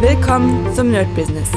Willkommen 0.00 0.72
zum 0.76 0.92
Nerd 0.92 1.12
Business. 1.16 1.50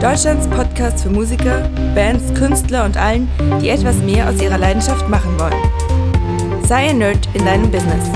Deutschlands 0.00 0.48
Podcast 0.48 1.02
für 1.02 1.10
Musiker, 1.10 1.68
Bands, 1.94 2.32
Künstler 2.32 2.86
und 2.86 2.96
allen, 2.96 3.28
die 3.60 3.68
etwas 3.68 3.98
mehr 3.98 4.26
aus 4.26 4.40
ihrer 4.40 4.56
Leidenschaft 4.56 5.06
machen 5.10 5.38
wollen. 5.38 6.64
Sei 6.64 6.88
ein 6.88 6.96
Nerd 6.96 7.28
in 7.34 7.44
deinem 7.44 7.70
Business. 7.70 8.08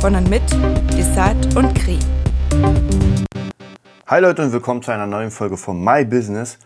Von 0.00 0.14
und 0.14 0.30
mit 0.30 0.40
Desart 0.96 1.54
und 1.56 1.74
Kri. 1.74 1.98
Hi 4.06 4.22
Leute 4.22 4.42
und 4.42 4.52
willkommen 4.52 4.82
zu 4.82 4.90
einer 4.92 5.06
neuen 5.06 5.30
Folge 5.30 5.58
von 5.58 5.78
My 5.84 6.02
Business. 6.02 6.58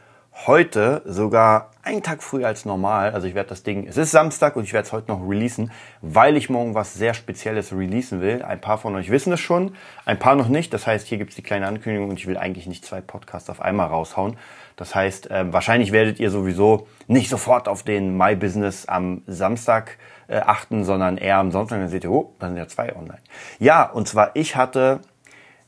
Heute 0.47 1.03
sogar 1.07 1.70
einen 1.83 2.03
Tag 2.03 2.23
früher 2.23 2.47
als 2.47 2.65
normal. 2.65 3.13
Also 3.13 3.27
ich 3.27 3.35
werde 3.35 3.49
das 3.49 3.63
Ding, 3.63 3.87
es 3.87 3.97
ist 3.97 4.11
Samstag 4.11 4.57
und 4.57 4.65
ich 4.65 4.73
werde 4.73 4.87
es 4.87 4.93
heute 4.93 5.11
noch 5.11 5.27
releasen, 5.27 5.71
weil 6.03 6.37
ich 6.37 6.51
morgen 6.51 6.75
was 6.75 6.95
sehr 6.95 7.15
Spezielles 7.15 7.73
releasen 7.73 8.21
will. 8.21 8.43
Ein 8.43 8.61
paar 8.61 8.79
von 8.79 8.95
euch 8.97 9.11
wissen 9.11 9.33
es 9.33 9.41
schon, 9.41 9.75
ein 10.05 10.19
paar 10.19 10.35
noch 10.35 10.49
nicht. 10.49 10.73
Das 10.75 10.87
heißt, 10.87 11.07
hier 11.07 11.19
gibt 11.19 11.31
es 11.31 11.37
die 11.37 11.43
kleine 11.43 11.67
Ankündigung 11.67 12.11
und 12.11 12.19
ich 12.19 12.27
will 12.27 12.37
eigentlich 12.37 12.67
nicht 12.67 12.85
zwei 12.85 13.01
Podcasts 13.01 13.49
auf 13.51 13.61
einmal 13.61 13.89
raushauen. 13.89 14.37
Das 14.77 14.95
heißt, 14.95 15.31
äh, 15.31 15.53
wahrscheinlich 15.53 15.93
werdet 15.93 16.21
ihr 16.21 16.31
sowieso 16.31 16.87
nicht 17.07 17.29
sofort 17.29 17.69
auf 17.69 17.83
den 17.83 18.17
My 18.17 18.35
Business 18.37 18.87
am 18.87 19.23
Samstag 19.27 19.99
äh, 20.29 20.39
achten, 20.39 20.85
sondern 20.85 21.17
eher 21.17 21.39
am 21.39 21.51
Sonntag. 21.51 21.81
Dann 21.81 21.89
seht 21.89 22.05
ihr, 22.05 22.11
oh, 22.11 22.35
da 22.39 22.49
sind 22.49 22.57
ja 22.57 22.69
zwei 22.69 22.95
online. 22.95 23.21
Ja, 23.59 23.85
und 23.85 24.09
zwar 24.09 24.31
ich 24.35 24.57
hatte 24.57 25.01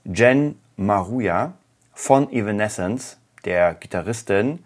Jen 0.04 0.58
Maruya 0.76 1.52
von 1.94 2.32
Evanescence 2.32 3.18
der 3.44 3.74
Gitarristin, 3.74 4.64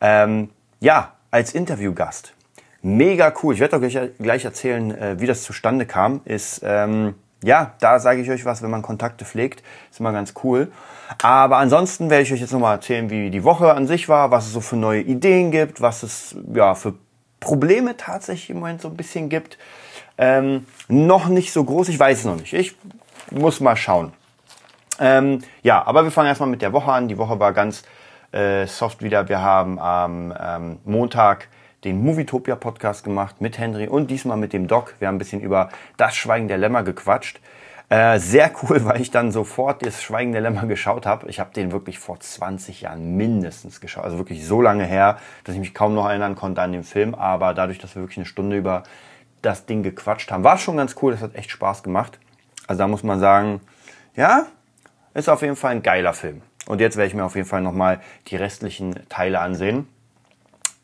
ähm, 0.00 0.50
ja, 0.80 1.12
als 1.30 1.54
Interviewgast. 1.54 2.34
Mega 2.82 3.32
cool. 3.42 3.54
Ich 3.54 3.60
werde 3.60 3.80
gleich, 3.80 3.98
gleich 4.18 4.44
erzählen, 4.44 4.90
äh, 4.96 5.20
wie 5.20 5.26
das 5.26 5.42
zustande 5.42 5.86
kam. 5.86 6.20
Ist, 6.24 6.60
ähm, 6.64 7.14
ja, 7.42 7.72
da 7.80 7.98
sage 7.98 8.20
ich 8.20 8.30
euch 8.30 8.44
was, 8.44 8.62
wenn 8.62 8.70
man 8.70 8.82
Kontakte 8.82 9.24
pflegt. 9.24 9.62
Ist 9.90 10.00
immer 10.00 10.12
ganz 10.12 10.34
cool. 10.44 10.70
Aber 11.22 11.58
ansonsten 11.58 12.10
werde 12.10 12.22
ich 12.22 12.32
euch 12.32 12.40
jetzt 12.40 12.52
nochmal 12.52 12.76
erzählen, 12.76 13.10
wie 13.10 13.30
die 13.30 13.44
Woche 13.44 13.74
an 13.74 13.86
sich 13.86 14.08
war, 14.08 14.30
was 14.30 14.46
es 14.46 14.52
so 14.52 14.60
für 14.60 14.76
neue 14.76 15.00
Ideen 15.00 15.50
gibt, 15.50 15.80
was 15.80 16.02
es 16.02 16.36
ja 16.52 16.74
für 16.74 16.94
Probleme 17.40 17.96
tatsächlich 17.96 18.50
im 18.50 18.58
Moment 18.58 18.80
so 18.80 18.88
ein 18.88 18.96
bisschen 18.96 19.28
gibt. 19.28 19.58
Ähm, 20.18 20.66
noch 20.88 21.28
nicht 21.28 21.52
so 21.52 21.64
groß, 21.64 21.88
ich 21.88 21.98
weiß 21.98 22.20
es 22.20 22.24
noch 22.24 22.36
nicht. 22.36 22.52
Ich 22.52 22.74
muss 23.30 23.60
mal 23.60 23.76
schauen. 23.76 24.12
Ähm, 24.98 25.40
ja, 25.62 25.84
aber 25.86 26.04
wir 26.04 26.10
fangen 26.10 26.28
erstmal 26.28 26.48
mit 26.48 26.62
der 26.62 26.72
Woche 26.72 26.90
an. 26.90 27.08
Die 27.08 27.18
Woche 27.18 27.38
war 27.38 27.52
ganz 27.52 27.82
äh, 28.36 28.66
soft 28.66 29.02
wieder. 29.02 29.28
Wir 29.28 29.40
haben 29.40 29.78
am 29.78 30.34
ähm, 30.38 30.78
Montag 30.84 31.48
den 31.84 32.02
Movietopia 32.02 32.54
Podcast 32.56 33.02
gemacht 33.02 33.40
mit 33.40 33.58
Henry 33.58 33.88
und 33.88 34.10
diesmal 34.10 34.36
mit 34.36 34.52
dem 34.52 34.66
Doc. 34.66 34.94
Wir 34.98 35.08
haben 35.08 35.14
ein 35.14 35.18
bisschen 35.18 35.40
über 35.40 35.70
das 35.96 36.14
Schweigen 36.16 36.46
der 36.46 36.58
Lämmer 36.58 36.82
gequatscht. 36.82 37.40
Äh, 37.88 38.18
sehr 38.18 38.50
cool, 38.62 38.80
weil 38.84 39.00
ich 39.00 39.10
dann 39.10 39.32
sofort 39.32 39.86
das 39.86 40.02
Schweigen 40.02 40.32
der 40.32 40.42
Lämmer 40.42 40.66
geschaut 40.66 41.06
habe. 41.06 41.28
Ich 41.28 41.40
habe 41.40 41.54
den 41.54 41.72
wirklich 41.72 41.98
vor 41.98 42.20
20 42.20 42.82
Jahren 42.82 43.16
mindestens 43.16 43.80
geschaut. 43.80 44.04
Also 44.04 44.18
wirklich 44.18 44.46
so 44.46 44.60
lange 44.60 44.84
her, 44.84 45.18
dass 45.44 45.54
ich 45.54 45.60
mich 45.60 45.72
kaum 45.72 45.94
noch 45.94 46.06
erinnern 46.06 46.34
konnte 46.34 46.60
an 46.60 46.72
den 46.72 46.84
Film. 46.84 47.14
Aber 47.14 47.54
dadurch, 47.54 47.78
dass 47.78 47.94
wir 47.94 48.02
wirklich 48.02 48.18
eine 48.18 48.26
Stunde 48.26 48.56
über 48.56 48.82
das 49.40 49.64
Ding 49.64 49.82
gequatscht 49.82 50.30
haben, 50.30 50.44
war 50.44 50.56
es 50.56 50.60
schon 50.60 50.76
ganz 50.76 50.96
cool. 51.00 51.12
Das 51.12 51.22
hat 51.22 51.34
echt 51.34 51.50
Spaß 51.50 51.82
gemacht. 51.82 52.18
Also 52.66 52.80
da 52.80 52.88
muss 52.88 53.02
man 53.02 53.18
sagen, 53.18 53.60
ja, 54.14 54.46
ist 55.14 55.30
auf 55.30 55.40
jeden 55.40 55.56
Fall 55.56 55.70
ein 55.70 55.82
geiler 55.82 56.12
Film. 56.12 56.42
Und 56.66 56.80
jetzt 56.80 56.96
werde 56.96 57.08
ich 57.08 57.14
mir 57.14 57.24
auf 57.24 57.36
jeden 57.36 57.48
Fall 57.48 57.62
nochmal 57.62 58.00
die 58.28 58.36
restlichen 58.36 58.94
Teile 59.08 59.40
ansehen. 59.40 59.88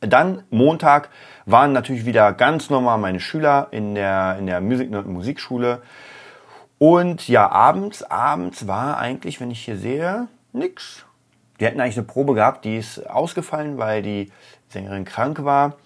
Dann 0.01 0.43
Montag 0.51 1.11
waren 1.47 1.73
natürlich 1.73 2.07
wieder 2.07 2.33
ganz 2.33 2.71
normal 2.71 2.99
meine 2.99 3.21
Schüler 3.21 3.69
in 3.71 3.95
der, 3.95 4.37
in 4.39 4.47
der 4.47 4.61
Musik 4.61 4.91
Musikschule. 4.91 5.83
Und 6.79 7.29
ja, 7.29 7.49
abends, 7.49 8.03
abends 8.03 8.67
war 8.67 8.99
eigentlich, 8.99 9.41
wenn 9.41 9.53
ich 9.53 9.65
hier 9.65 9.77
sehe, 9.77 10.27
nix. 10.53 11.05
Die 11.61 11.67
hätten 11.67 11.81
eigentlich 11.81 11.97
eine 11.97 12.07
Probe 12.07 12.35
gehabt, 12.35 12.65
die 12.65 12.77
ist 12.77 13.09
ausgefallen, 13.09 13.79
weil 13.79 14.03
die 14.03 14.33
Sängerin 14.69 15.05
krank 15.05 15.45
war. 15.45 15.77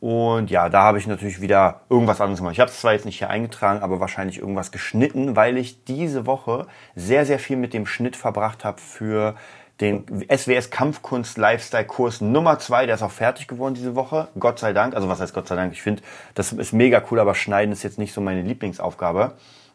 Und 0.00 0.50
ja, 0.50 0.68
da 0.68 0.82
habe 0.82 0.98
ich 0.98 1.08
natürlich 1.08 1.40
wieder 1.40 1.80
irgendwas 1.90 2.20
anderes 2.20 2.38
gemacht. 2.38 2.52
Ich 2.52 2.60
habe 2.60 2.70
es 2.70 2.80
zwar 2.80 2.92
jetzt 2.92 3.04
nicht 3.04 3.18
hier 3.18 3.30
eingetragen, 3.30 3.82
aber 3.82 3.98
wahrscheinlich 3.98 4.38
irgendwas 4.38 4.70
geschnitten, 4.70 5.34
weil 5.34 5.56
ich 5.56 5.84
diese 5.84 6.24
Woche 6.24 6.66
sehr, 6.94 7.26
sehr 7.26 7.40
viel 7.40 7.56
mit 7.56 7.74
dem 7.74 7.84
Schnitt 7.84 8.14
verbracht 8.14 8.64
habe 8.64 8.80
für 8.80 9.34
den 9.80 10.04
SWS 10.28 10.70
Kampfkunst 10.70 11.36
Lifestyle 11.36 11.84
Kurs 11.84 12.20
Nummer 12.20 12.58
zwei. 12.58 12.86
Der 12.86 12.94
ist 12.94 13.02
auch 13.02 13.10
fertig 13.10 13.48
geworden 13.48 13.74
diese 13.74 13.96
Woche. 13.96 14.28
Gott 14.38 14.58
sei 14.58 14.72
Dank. 14.72 14.94
Also 14.94 15.08
was 15.08 15.20
heißt 15.20 15.34
Gott 15.34 15.48
sei 15.48 15.56
Dank? 15.56 15.72
Ich 15.72 15.82
finde, 15.82 16.02
das 16.34 16.52
ist 16.52 16.72
mega 16.72 17.02
cool, 17.10 17.18
aber 17.18 17.34
Schneiden 17.34 17.72
ist 17.72 17.82
jetzt 17.82 17.98
nicht 17.98 18.12
so 18.12 18.20
meine 18.20 18.42
Lieblingsaufgabe. 18.42 19.32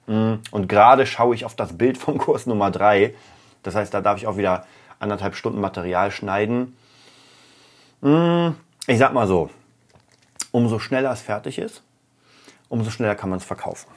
Mm, 0.07 0.35
und 0.51 0.67
gerade 0.67 1.05
schaue 1.05 1.35
ich 1.35 1.45
auf 1.45 1.55
das 1.55 1.77
Bild 1.77 1.97
vom 1.97 2.17
Kurs 2.17 2.45
Nummer 2.45 2.71
drei. 2.71 3.13
Das 3.61 3.75
heißt, 3.75 3.93
da 3.93 4.01
darf 4.01 4.17
ich 4.17 4.27
auch 4.27 4.37
wieder 4.37 4.65
anderthalb 4.99 5.35
Stunden 5.35 5.61
Material 5.61 6.11
schneiden. 6.11 6.77
Mm, 8.01 8.49
ich 8.87 8.97
sag 8.97 9.13
mal 9.13 9.27
so, 9.27 9.49
umso 10.53 10.79
schneller 10.79 11.11
es 11.11 11.21
fertig 11.21 11.57
ist, 11.57 11.83
umso 12.69 12.91
schneller 12.91 13.15
kann 13.15 13.29
man 13.29 13.39
es 13.39 13.45
verkaufen. 13.45 13.89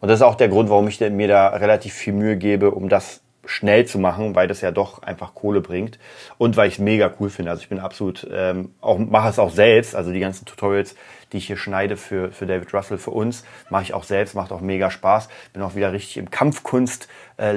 Und 0.00 0.08
das 0.08 0.18
ist 0.18 0.22
auch 0.22 0.34
der 0.34 0.48
Grund, 0.48 0.68
warum 0.68 0.88
ich 0.88 1.00
mir 1.00 1.28
da 1.28 1.48
relativ 1.48 1.94
viel 1.94 2.12
Mühe 2.12 2.36
gebe, 2.36 2.72
um 2.72 2.90
das 2.90 3.22
schnell 3.46 3.86
zu 3.86 3.98
machen, 3.98 4.34
weil 4.34 4.48
das 4.48 4.60
ja 4.60 4.70
doch 4.70 5.02
einfach 5.02 5.34
Kohle 5.34 5.60
bringt 5.60 5.98
und 6.36 6.56
weil 6.56 6.68
ich 6.68 6.74
es 6.74 6.78
mega 6.78 7.10
cool 7.18 7.30
finde. 7.30 7.50
Also 7.50 7.62
ich 7.62 7.68
bin 7.68 7.78
absolut 7.78 8.28
ähm, 8.30 8.74
auch 8.80 8.98
mache 8.98 9.28
es 9.28 9.38
auch 9.38 9.50
selbst. 9.50 9.96
Also 9.96 10.12
die 10.12 10.20
ganzen 10.20 10.44
Tutorials, 10.44 10.94
die 11.32 11.38
ich 11.38 11.46
hier 11.46 11.56
schneide 11.56 11.96
für 11.96 12.32
für 12.32 12.46
David 12.46 12.74
Russell 12.74 12.98
für 12.98 13.12
uns, 13.12 13.44
mache 13.70 13.84
ich 13.84 13.94
auch 13.94 14.04
selbst. 14.04 14.34
Macht 14.34 14.52
auch 14.52 14.60
mega 14.60 14.90
Spaß. 14.90 15.28
Bin 15.52 15.62
auch 15.62 15.74
wieder 15.74 15.92
richtig 15.92 16.18
im 16.18 16.30
Kampfkunst 16.30 17.08
äh. 17.38 17.54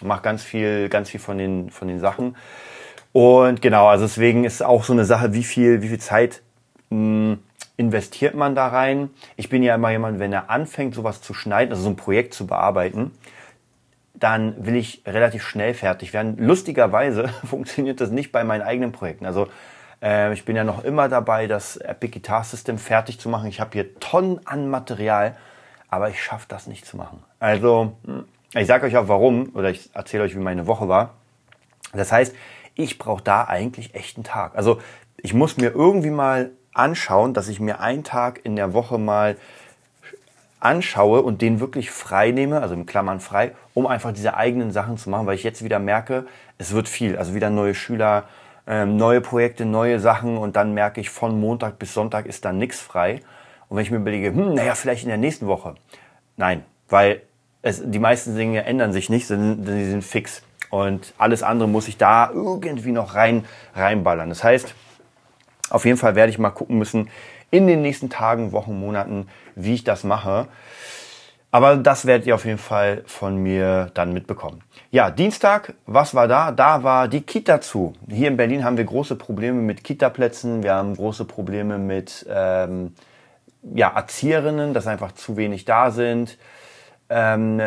Mache 0.00 0.22
ganz 0.22 0.42
viel 0.44 0.88
ganz 0.88 1.10
viel 1.10 1.20
von 1.20 1.38
den 1.38 1.70
von 1.70 1.88
den 1.88 2.00
Sachen. 2.00 2.36
Und 3.12 3.62
genau, 3.62 3.88
also 3.88 4.04
deswegen 4.04 4.44
ist 4.44 4.62
auch 4.62 4.84
so 4.84 4.92
eine 4.92 5.04
Sache, 5.04 5.34
wie 5.34 5.44
viel 5.44 5.82
wie 5.82 5.88
viel 5.88 5.98
Zeit 5.98 6.42
hm, 6.90 7.38
investiert 7.76 8.34
man 8.34 8.54
da 8.54 8.68
rein? 8.68 9.10
Ich 9.36 9.48
bin 9.48 9.62
ja 9.62 9.74
immer 9.74 9.90
jemand, 9.90 10.18
wenn 10.18 10.32
er 10.32 10.50
anfängt, 10.50 10.94
sowas 10.94 11.22
zu 11.22 11.34
schneiden, 11.34 11.72
also 11.72 11.84
so 11.84 11.90
ein 11.90 11.96
Projekt 11.96 12.34
zu 12.34 12.46
bearbeiten, 12.46 13.12
dann 14.14 14.66
will 14.66 14.76
ich 14.76 15.02
relativ 15.06 15.46
schnell 15.46 15.74
fertig 15.74 16.12
werden. 16.12 16.36
Lustigerweise 16.38 17.28
funktioniert 17.44 18.00
das 18.00 18.10
nicht 18.10 18.32
bei 18.32 18.44
meinen 18.44 18.62
eigenen 18.62 18.92
Projekten. 18.92 19.26
Also 19.26 19.48
äh, 20.02 20.32
ich 20.32 20.44
bin 20.44 20.56
ja 20.56 20.64
noch 20.64 20.84
immer 20.84 21.08
dabei, 21.08 21.46
das 21.46 21.76
Epic 21.76 22.12
Guitar 22.12 22.44
System 22.44 22.78
fertig 22.78 23.20
zu 23.20 23.28
machen. 23.28 23.48
Ich 23.48 23.60
habe 23.60 23.70
hier 23.72 23.98
Tonnen 24.00 24.40
an 24.44 24.68
Material, 24.68 25.36
aber 25.88 26.10
ich 26.10 26.22
schaffe 26.22 26.46
das 26.48 26.66
nicht 26.66 26.84
zu 26.84 26.96
machen. 26.96 27.22
Also 27.38 27.96
hm, 28.04 28.24
ich 28.54 28.66
sage 28.66 28.86
euch 28.86 28.96
auch 28.96 29.08
warum 29.08 29.50
oder 29.54 29.70
ich 29.70 29.90
erzähle 29.94 30.24
euch, 30.24 30.34
wie 30.34 30.40
meine 30.40 30.66
Woche 30.66 30.88
war. 30.88 31.14
Das 31.92 32.12
heißt, 32.12 32.34
ich 32.74 32.98
brauche 32.98 33.22
da 33.22 33.44
eigentlich 33.44 33.94
echt 33.94 34.16
einen 34.16 34.24
Tag. 34.24 34.56
Also 34.56 34.80
ich 35.16 35.34
muss 35.34 35.56
mir 35.56 35.70
irgendwie 35.70 36.10
mal 36.10 36.50
anschauen, 36.72 37.34
dass 37.34 37.48
ich 37.48 37.60
mir 37.60 37.80
einen 37.80 38.04
Tag 38.04 38.40
in 38.44 38.56
der 38.56 38.72
Woche 38.72 38.98
mal 38.98 39.36
anschaue 40.60 41.22
und 41.22 41.40
den 41.40 41.60
wirklich 41.60 41.90
frei 41.90 42.30
nehme, 42.30 42.60
also 42.60 42.74
in 42.74 42.86
Klammern 42.86 43.20
frei, 43.20 43.52
um 43.74 43.86
einfach 43.86 44.12
diese 44.12 44.34
eigenen 44.34 44.72
Sachen 44.72 44.96
zu 44.96 45.08
machen, 45.10 45.26
weil 45.26 45.36
ich 45.36 45.44
jetzt 45.44 45.62
wieder 45.62 45.78
merke, 45.78 46.26
es 46.58 46.72
wird 46.72 46.88
viel. 46.88 47.16
Also 47.16 47.34
wieder 47.34 47.50
neue 47.50 47.74
Schüler, 47.74 48.24
ähm, 48.66 48.96
neue 48.96 49.20
Projekte, 49.20 49.64
neue 49.64 50.00
Sachen 50.00 50.36
und 50.36 50.56
dann 50.56 50.74
merke 50.74 51.00
ich, 51.00 51.10
von 51.10 51.38
Montag 51.40 51.78
bis 51.78 51.94
Sonntag 51.94 52.26
ist 52.26 52.44
dann 52.44 52.58
nichts 52.58 52.80
frei. 52.80 53.20
Und 53.68 53.76
wenn 53.76 53.84
ich 53.84 53.90
mir 53.90 53.98
überlege, 53.98 54.28
hm, 54.28 54.54
naja, 54.54 54.74
vielleicht 54.74 55.04
in 55.04 55.08
der 55.08 55.18
nächsten 55.18 55.46
Woche. 55.46 55.74
Nein, 56.36 56.64
weil 56.88 57.22
es, 57.62 57.82
die 57.84 57.98
meisten 57.98 58.36
Dinge 58.36 58.64
ändern 58.64 58.92
sich 58.92 59.10
nicht, 59.10 59.26
sondern 59.26 59.64
sie 59.64 59.90
sind 59.90 60.04
fix. 60.04 60.42
Und 60.70 61.14
alles 61.18 61.42
andere 61.42 61.68
muss 61.68 61.88
ich 61.88 61.96
da 61.96 62.30
irgendwie 62.30 62.92
noch 62.92 63.14
rein, 63.14 63.44
reinballern. 63.74 64.28
Das 64.28 64.44
heißt, 64.44 64.74
auf 65.70 65.84
jeden 65.84 65.98
Fall 65.98 66.14
werde 66.14 66.30
ich 66.30 66.38
mal 66.38 66.50
gucken 66.50 66.78
müssen 66.78 67.08
in 67.50 67.66
den 67.66 67.82
nächsten 67.82 68.10
Tagen, 68.10 68.52
Wochen, 68.52 68.78
Monaten, 68.78 69.28
wie 69.54 69.74
ich 69.74 69.84
das 69.84 70.04
mache. 70.04 70.48
Aber 71.50 71.76
das 71.76 72.04
werdet 72.04 72.26
ihr 72.26 72.34
auf 72.34 72.44
jeden 72.44 72.58
Fall 72.58 73.02
von 73.06 73.36
mir 73.38 73.90
dann 73.94 74.12
mitbekommen. 74.12 74.62
Ja, 74.90 75.10
Dienstag, 75.10 75.74
was 75.86 76.14
war 76.14 76.28
da? 76.28 76.52
Da 76.52 76.82
war 76.82 77.08
die 77.08 77.22
Kita 77.22 77.60
zu. 77.60 77.94
Hier 78.08 78.28
in 78.28 78.36
Berlin 78.36 78.64
haben 78.64 78.76
wir 78.76 78.84
große 78.84 79.16
Probleme 79.16 79.60
mit 79.60 79.82
Kita-Plätzen. 79.82 80.62
Wir 80.62 80.74
haben 80.74 80.94
große 80.94 81.24
Probleme 81.24 81.78
mit 81.78 82.26
ähm, 82.28 82.94
ja, 83.62 83.88
Erzieherinnen, 83.88 84.74
dass 84.74 84.86
einfach 84.86 85.12
zu 85.12 85.38
wenig 85.38 85.64
da 85.64 85.90
sind. 85.90 86.36
Ähm, 87.10 87.62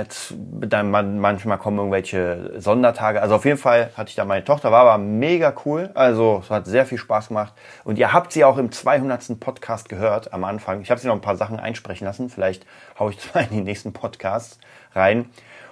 dann 0.59 0.91
manchmal 0.91 1.57
kommen 1.57 1.79
irgendwelche 1.79 2.53
Sondertage. 2.57 3.21
Also 3.21 3.35
auf 3.35 3.45
jeden 3.45 3.57
Fall 3.57 3.89
hatte 3.97 4.09
ich 4.09 4.15
da 4.15 4.23
meine 4.23 4.43
Tochter, 4.43 4.71
war 4.71 4.81
aber 4.81 4.97
mega 4.99 5.53
cool. 5.65 5.89
Also 5.95 6.41
es 6.43 6.51
hat 6.51 6.67
sehr 6.67 6.85
viel 6.85 6.99
Spaß 6.99 7.29
gemacht. 7.29 7.53
Und 7.83 7.97
ihr 7.97 8.13
habt 8.13 8.33
sie 8.33 8.43
auch 8.45 8.57
im 8.57 8.71
200. 8.71 9.39
Podcast 9.39 9.89
gehört 9.89 10.31
am 10.31 10.43
Anfang. 10.43 10.81
Ich 10.81 10.91
habe 10.91 11.01
sie 11.01 11.07
noch 11.07 11.15
ein 11.15 11.21
paar 11.21 11.37
Sachen 11.37 11.59
einsprechen 11.59 12.05
lassen. 12.05 12.29
Vielleicht 12.29 12.67
haue 12.99 13.11
ich 13.11 13.19
zwei 13.19 13.43
in 13.43 13.49
die 13.49 13.61
nächsten 13.61 13.93
Podcasts 13.93 14.59
rein. 14.93 15.29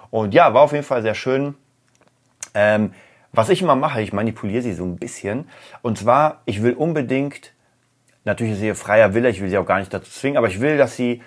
Und 0.10 0.34
ja, 0.34 0.52
war 0.56 0.64
auf 0.64 0.72
jeden 0.72 0.84
Fall 0.84 1.04
sehr 1.04 1.16
schön. 1.16 1.54
Ähm, 2.56 2.94
was 3.32 3.50
ich 3.50 3.62
immer 3.62 3.76
mache, 3.76 4.02
ich 4.02 4.14
manipuliere 4.14 4.64
sie 4.64 4.74
so 4.74 4.84
ein 4.84 4.98
bisschen. 4.98 5.48
Und 5.84 6.00
zwar, 6.00 6.42
ich 6.46 6.64
will 6.64 6.74
unbedingt, 6.74 7.54
natürlich 8.26 8.54
ist 8.54 8.60
sie 8.60 8.68
ihr 8.68 8.76
freier 8.76 9.14
Wille, 9.14 9.30
ich 9.30 9.42
will 9.42 9.50
sie 9.50 9.58
auch 9.60 9.66
gar 9.66 9.78
nicht 9.78 9.94
dazu 9.94 10.10
zwingen, 10.10 10.38
aber 10.38 10.48
ich 10.48 10.60
will, 10.60 10.78
dass 10.78 10.96
sie 10.96 11.22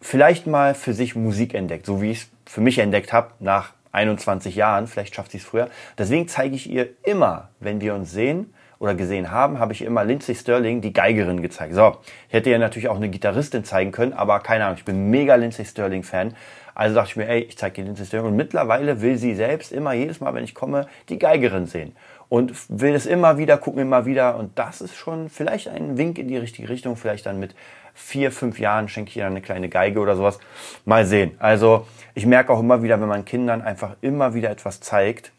vielleicht 0.00 0.46
mal 0.46 0.74
für 0.74 0.92
sich 0.92 1.16
Musik 1.16 1.54
entdeckt, 1.54 1.86
so 1.86 2.00
wie 2.02 2.10
ich 2.10 2.22
es 2.22 2.30
für 2.46 2.60
mich 2.60 2.78
entdeckt 2.78 3.12
habe 3.12 3.32
nach 3.40 3.72
21 3.92 4.54
Jahren, 4.54 4.86
vielleicht 4.86 5.14
schafft 5.14 5.32
sie 5.32 5.38
es 5.38 5.44
früher. 5.44 5.68
Deswegen 5.98 6.28
zeige 6.28 6.54
ich 6.54 6.70
ihr 6.70 6.88
immer, 7.02 7.48
wenn 7.60 7.80
wir 7.80 7.94
uns 7.94 8.12
sehen 8.12 8.52
oder 8.78 8.94
gesehen 8.94 9.30
haben, 9.30 9.58
habe 9.58 9.72
ich 9.72 9.82
immer 9.82 10.04
Lindsay 10.04 10.34
Sterling, 10.34 10.82
die 10.82 10.92
Geigerin, 10.92 11.40
gezeigt. 11.40 11.74
So, 11.74 11.96
ich 12.28 12.34
hätte 12.34 12.50
ihr 12.50 12.58
natürlich 12.58 12.88
auch 12.88 12.96
eine 12.96 13.08
Gitarristin 13.08 13.64
zeigen 13.64 13.92
können, 13.92 14.12
aber 14.12 14.40
keine 14.40 14.66
Ahnung, 14.66 14.76
ich 14.78 14.84
bin 14.84 15.10
mega 15.10 15.34
Lindsay 15.34 15.64
Sterling 15.64 16.02
Fan. 16.02 16.34
Also 16.74 16.94
dachte 16.94 17.08
ich 17.12 17.16
mir, 17.16 17.26
ey, 17.26 17.40
ich 17.40 17.56
zeige 17.56 17.80
ihr 17.80 17.86
Lindsay 17.86 18.04
Sterling. 18.04 18.28
Und 18.28 18.36
mittlerweile 18.36 19.00
will 19.00 19.16
sie 19.16 19.34
selbst 19.34 19.72
immer, 19.72 19.94
jedes 19.94 20.20
Mal, 20.20 20.34
wenn 20.34 20.44
ich 20.44 20.54
komme, 20.54 20.86
die 21.08 21.18
Geigerin 21.18 21.64
sehen. 21.64 21.96
Und 22.28 22.52
will 22.68 22.94
es 22.94 23.06
immer 23.06 23.38
wieder, 23.38 23.56
gucken 23.56 23.80
immer 23.80 24.04
wieder. 24.04 24.36
Und 24.36 24.58
das 24.58 24.82
ist 24.82 24.94
schon 24.94 25.30
vielleicht 25.30 25.68
ein 25.68 25.96
Wink 25.96 26.18
in 26.18 26.28
die 26.28 26.36
richtige 26.36 26.68
Richtung. 26.68 26.96
Vielleicht 26.96 27.24
dann 27.24 27.38
mit 27.38 27.54
vier, 27.96 28.30
fünf 28.30 28.60
Jahren 28.60 28.88
schenke 28.88 29.10
ich 29.10 29.16
ihr 29.16 29.26
eine 29.26 29.40
kleine 29.40 29.68
Geige 29.68 29.98
oder 30.00 30.14
sowas. 30.14 30.38
Mal 30.84 31.06
sehen. 31.06 31.34
Also 31.38 31.86
ich 32.14 32.26
merke 32.26 32.52
auch 32.52 32.60
immer 32.60 32.82
wieder, 32.82 33.00
wenn 33.00 33.08
man 33.08 33.24
Kindern 33.24 33.62
einfach 33.62 33.96
immer 34.02 34.34
wieder 34.34 34.50
etwas 34.50 34.80
zeigt, 34.80 35.32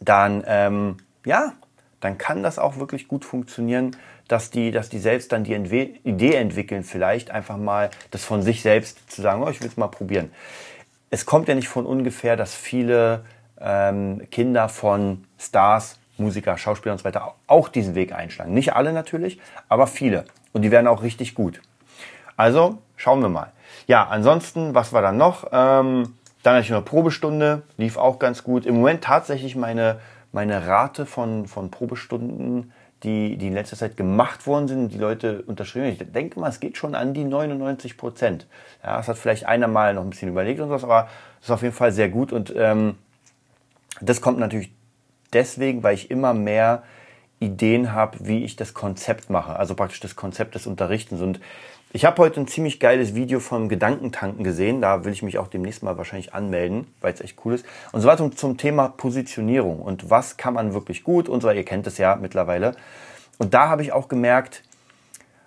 dann, 0.00 0.44
ähm, 0.46 0.96
ja, 1.26 1.52
dann 2.00 2.16
kann 2.16 2.42
das 2.42 2.58
auch 2.58 2.78
wirklich 2.78 3.08
gut 3.08 3.24
funktionieren, 3.24 3.96
dass 4.28 4.50
die, 4.50 4.70
dass 4.70 4.88
die 4.88 4.98
selbst 4.98 5.32
dann 5.32 5.44
die 5.44 5.54
Idee 5.54 6.34
entwickeln, 6.34 6.84
vielleicht 6.84 7.30
einfach 7.30 7.56
mal 7.56 7.90
das 8.10 8.24
von 8.24 8.42
sich 8.42 8.62
selbst 8.62 9.10
zu 9.10 9.20
sagen, 9.20 9.42
oh, 9.42 9.48
ich 9.50 9.60
will 9.60 9.68
es 9.68 9.76
mal 9.76 9.88
probieren. 9.88 10.30
Es 11.10 11.26
kommt 11.26 11.48
ja 11.48 11.54
nicht 11.54 11.68
von 11.68 11.86
ungefähr, 11.86 12.36
dass 12.36 12.54
viele 12.54 13.24
ähm, 13.60 14.22
Kinder 14.30 14.68
von 14.68 15.24
Stars, 15.38 15.98
Musiker, 16.18 16.56
Schauspieler 16.56 16.92
und 16.92 16.98
so 16.98 17.04
weiter 17.04 17.34
auch 17.46 17.68
diesen 17.68 17.94
Weg 17.94 18.12
einschlagen. 18.12 18.54
Nicht 18.54 18.74
alle 18.74 18.92
natürlich, 18.92 19.40
aber 19.68 19.86
viele. 19.86 20.24
Und 20.52 20.62
die 20.62 20.70
werden 20.70 20.86
auch 20.86 21.02
richtig 21.02 21.34
gut. 21.34 21.60
Also 22.36 22.78
schauen 22.96 23.20
wir 23.20 23.28
mal. 23.28 23.52
Ja, 23.86 24.06
ansonsten, 24.06 24.74
was 24.74 24.92
war 24.92 25.02
dann 25.02 25.16
noch? 25.16 25.44
Ähm, 25.52 26.14
dann 26.42 26.54
hatte 26.54 26.64
ich 26.64 26.72
eine 26.72 26.82
Probestunde, 26.82 27.62
lief 27.76 27.96
auch 27.96 28.18
ganz 28.18 28.42
gut. 28.44 28.66
Im 28.66 28.76
Moment 28.76 29.04
tatsächlich 29.04 29.56
meine 29.56 30.00
meine 30.32 30.66
Rate 30.66 31.06
von, 31.06 31.46
von 31.46 31.70
Probestunden, 31.70 32.72
die, 33.02 33.36
die 33.36 33.48
in 33.48 33.54
letzter 33.54 33.76
Zeit 33.76 33.96
gemacht 33.96 34.46
worden 34.46 34.68
sind, 34.68 34.92
die 34.92 34.98
Leute 34.98 35.42
unterschrieben. 35.42 35.86
Ich 35.86 35.98
denke 36.12 36.40
mal, 36.40 36.48
es 36.48 36.60
geht 36.60 36.76
schon 36.76 36.94
an 36.94 37.14
die 37.14 37.24
99 37.24 37.96
Prozent. 37.96 38.46
Ja, 38.82 38.98
es 38.98 39.08
hat 39.08 39.18
vielleicht 39.18 39.46
einer 39.46 39.68
mal 39.68 39.94
noch 39.94 40.02
ein 40.02 40.10
bisschen 40.10 40.28
überlegt 40.28 40.60
und 40.60 40.68
sowas, 40.68 40.84
aber 40.84 41.08
es 41.40 41.46
ist 41.46 41.50
auf 41.50 41.62
jeden 41.62 41.74
Fall 41.74 41.92
sehr 41.92 42.08
gut 42.08 42.32
und 42.32 42.52
ähm, 42.56 42.96
das 44.00 44.20
kommt 44.20 44.38
natürlich 44.38 44.72
deswegen, 45.32 45.82
weil 45.82 45.94
ich 45.94 46.10
immer 46.10 46.32
mehr 46.32 46.82
Ideen 47.42 47.92
habe, 47.92 48.18
wie 48.22 48.44
ich 48.44 48.56
das 48.56 48.72
Konzept 48.72 49.28
mache, 49.30 49.56
also 49.56 49.74
praktisch 49.74 50.00
das 50.00 50.16
Konzept 50.16 50.54
des 50.54 50.66
Unterrichtens. 50.66 51.20
Und 51.20 51.40
ich 51.92 52.04
habe 52.04 52.22
heute 52.22 52.40
ein 52.40 52.46
ziemlich 52.46 52.80
geiles 52.80 53.14
Video 53.14 53.40
vom 53.40 53.68
Gedankentanken 53.68 54.44
gesehen. 54.44 54.80
Da 54.80 55.04
will 55.04 55.12
ich 55.12 55.22
mich 55.22 55.38
auch 55.38 55.48
demnächst 55.48 55.82
mal 55.82 55.98
wahrscheinlich 55.98 56.32
anmelden, 56.32 56.86
weil 57.00 57.12
es 57.12 57.20
echt 57.20 57.36
cool 57.44 57.54
ist. 57.54 57.66
Und 57.92 58.00
zwar 58.00 58.16
zum, 58.16 58.34
zum 58.34 58.56
Thema 58.56 58.88
Positionierung 58.88 59.80
und 59.80 60.08
was 60.08 60.36
kann 60.36 60.54
man 60.54 60.72
wirklich 60.72 61.04
gut 61.04 61.28
und 61.28 61.42
so. 61.42 61.50
Ihr 61.50 61.64
kennt 61.64 61.86
es 61.86 61.98
ja 61.98 62.16
mittlerweile. 62.16 62.74
Und 63.38 63.52
da 63.52 63.68
habe 63.68 63.82
ich 63.82 63.92
auch 63.92 64.08
gemerkt, 64.08 64.62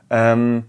ähm, 0.10 0.66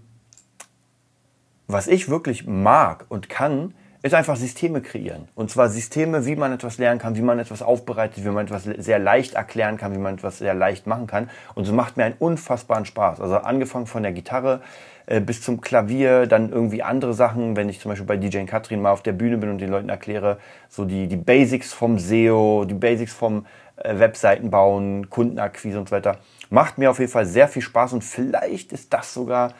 was 1.67 1.87
ich 1.87 2.09
wirklich 2.09 2.47
mag 2.47 3.05
und 3.09 3.29
kann, 3.29 3.73
ist 4.07 4.13
einfach 4.13 4.35
Systeme 4.35 4.81
kreieren. 4.81 5.27
Und 5.35 5.51
zwar 5.51 5.69
Systeme, 5.69 6.25
wie 6.25 6.35
man 6.35 6.53
etwas 6.53 6.77
lernen 6.77 6.99
kann, 6.99 7.15
wie 7.15 7.21
man 7.21 7.39
etwas 7.39 7.61
aufbereitet, 7.61 8.23
wie 8.23 8.29
man 8.29 8.45
etwas 8.45 8.63
sehr 8.63 8.99
leicht 8.99 9.35
erklären 9.35 9.77
kann, 9.77 9.93
wie 9.93 9.99
man 9.99 10.15
etwas 10.15 10.39
sehr 10.39 10.53
leicht 10.53 10.87
machen 10.87 11.07
kann. 11.07 11.29
Und 11.55 11.65
so 11.65 11.73
macht 11.73 11.97
mir 11.97 12.05
einen 12.05 12.15
unfassbaren 12.19 12.85
Spaß. 12.85 13.21
Also 13.21 13.37
angefangen 13.37 13.87
von 13.87 14.03
der 14.03 14.11
Gitarre 14.11 14.61
äh, 15.07 15.21
bis 15.21 15.41
zum 15.41 15.61
Klavier, 15.61 16.27
dann 16.27 16.51
irgendwie 16.51 16.83
andere 16.83 17.13
Sachen, 17.13 17.55
wenn 17.55 17.69
ich 17.69 17.79
zum 17.79 17.89
Beispiel 17.89 18.05
bei 18.05 18.17
DJ 18.17 18.43
Katrin 18.43 18.81
mal 18.81 18.91
auf 18.91 19.03
der 19.03 19.13
Bühne 19.13 19.37
bin 19.37 19.49
und 19.49 19.59
den 19.59 19.69
Leuten 19.69 19.89
erkläre, 19.89 20.37
so 20.69 20.85
die, 20.85 21.07
die 21.07 21.15
Basics 21.15 21.73
vom 21.73 21.97
SEO, 21.97 22.65
die 22.65 22.73
Basics 22.73 23.13
vom 23.13 23.45
äh, 23.77 23.99
Webseiten 23.99 24.49
bauen, 24.49 25.09
Kundenakquise 25.09 25.79
und 25.79 25.89
so 25.89 25.95
weiter. 25.95 26.17
Macht 26.49 26.77
mir 26.77 26.91
auf 26.91 26.99
jeden 26.99 27.11
Fall 27.11 27.25
sehr 27.25 27.47
viel 27.47 27.61
Spaß 27.61 27.93
und 27.93 28.03
vielleicht 28.03 28.73
ist 28.73 28.93
das 28.93 29.13
sogar 29.13 29.53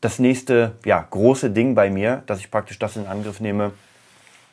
das 0.00 0.18
nächste 0.18 0.72
ja, 0.84 1.04
große 1.08 1.50
Ding 1.50 1.74
bei 1.74 1.90
mir, 1.90 2.22
dass 2.26 2.38
ich 2.38 2.50
praktisch 2.50 2.78
das 2.78 2.96
in 2.96 3.06
Angriff 3.06 3.40
nehme. 3.40 3.72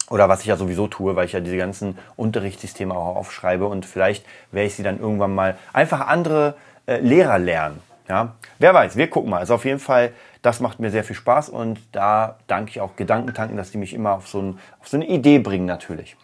Oder 0.10 0.30
was 0.30 0.42
ich 0.42 0.48
ja 0.48 0.56
sowieso 0.56 0.88
tue, 0.88 1.16
weil 1.16 1.26
ich 1.26 1.34
ja 1.34 1.40
diese 1.40 1.58
ganzen 1.58 1.98
Unterrichtssysteme 2.16 2.94
auch 2.94 3.16
aufschreibe 3.16 3.66
und 3.66 3.86
vielleicht 3.86 4.26
werde 4.52 4.68
ich 4.68 4.76
sie 4.76 4.84
dann 4.84 5.00
irgendwann 5.00 5.34
mal 5.34 5.58
einfach 5.74 6.08
andere 6.08 6.56
äh, 6.86 7.00
Lehrer 7.00 7.40
lernen. 7.40 7.82
Ja, 8.08 8.36
wer 8.60 8.74
weiß, 8.74 8.98
wir 8.98 9.10
gucken 9.10 9.32
mal. 9.32 9.40
Also 9.40 9.56
auf 9.56 9.66
jeden 9.66 9.80
Fall, 9.80 10.12
das 10.44 10.60
macht 10.60 10.80
mir 10.80 10.92
sehr 10.92 11.04
viel 11.04 11.16
Spaß 11.16 11.50
und 11.50 11.80
da 11.92 12.38
danke 12.46 12.70
ich 12.70 12.82
auch 12.82 12.96
Gedankentanken, 12.96 13.58
dass 13.58 13.72
die 13.72 13.80
mich 13.80 13.96
immer 13.96 14.14
auf 14.14 14.28
so, 14.28 14.42
ein, 14.42 14.60
auf 14.80 14.88
so 14.88 14.98
eine 14.98 15.08
Idee 15.08 15.40
bringen 15.40 15.66
natürlich. 15.66 16.16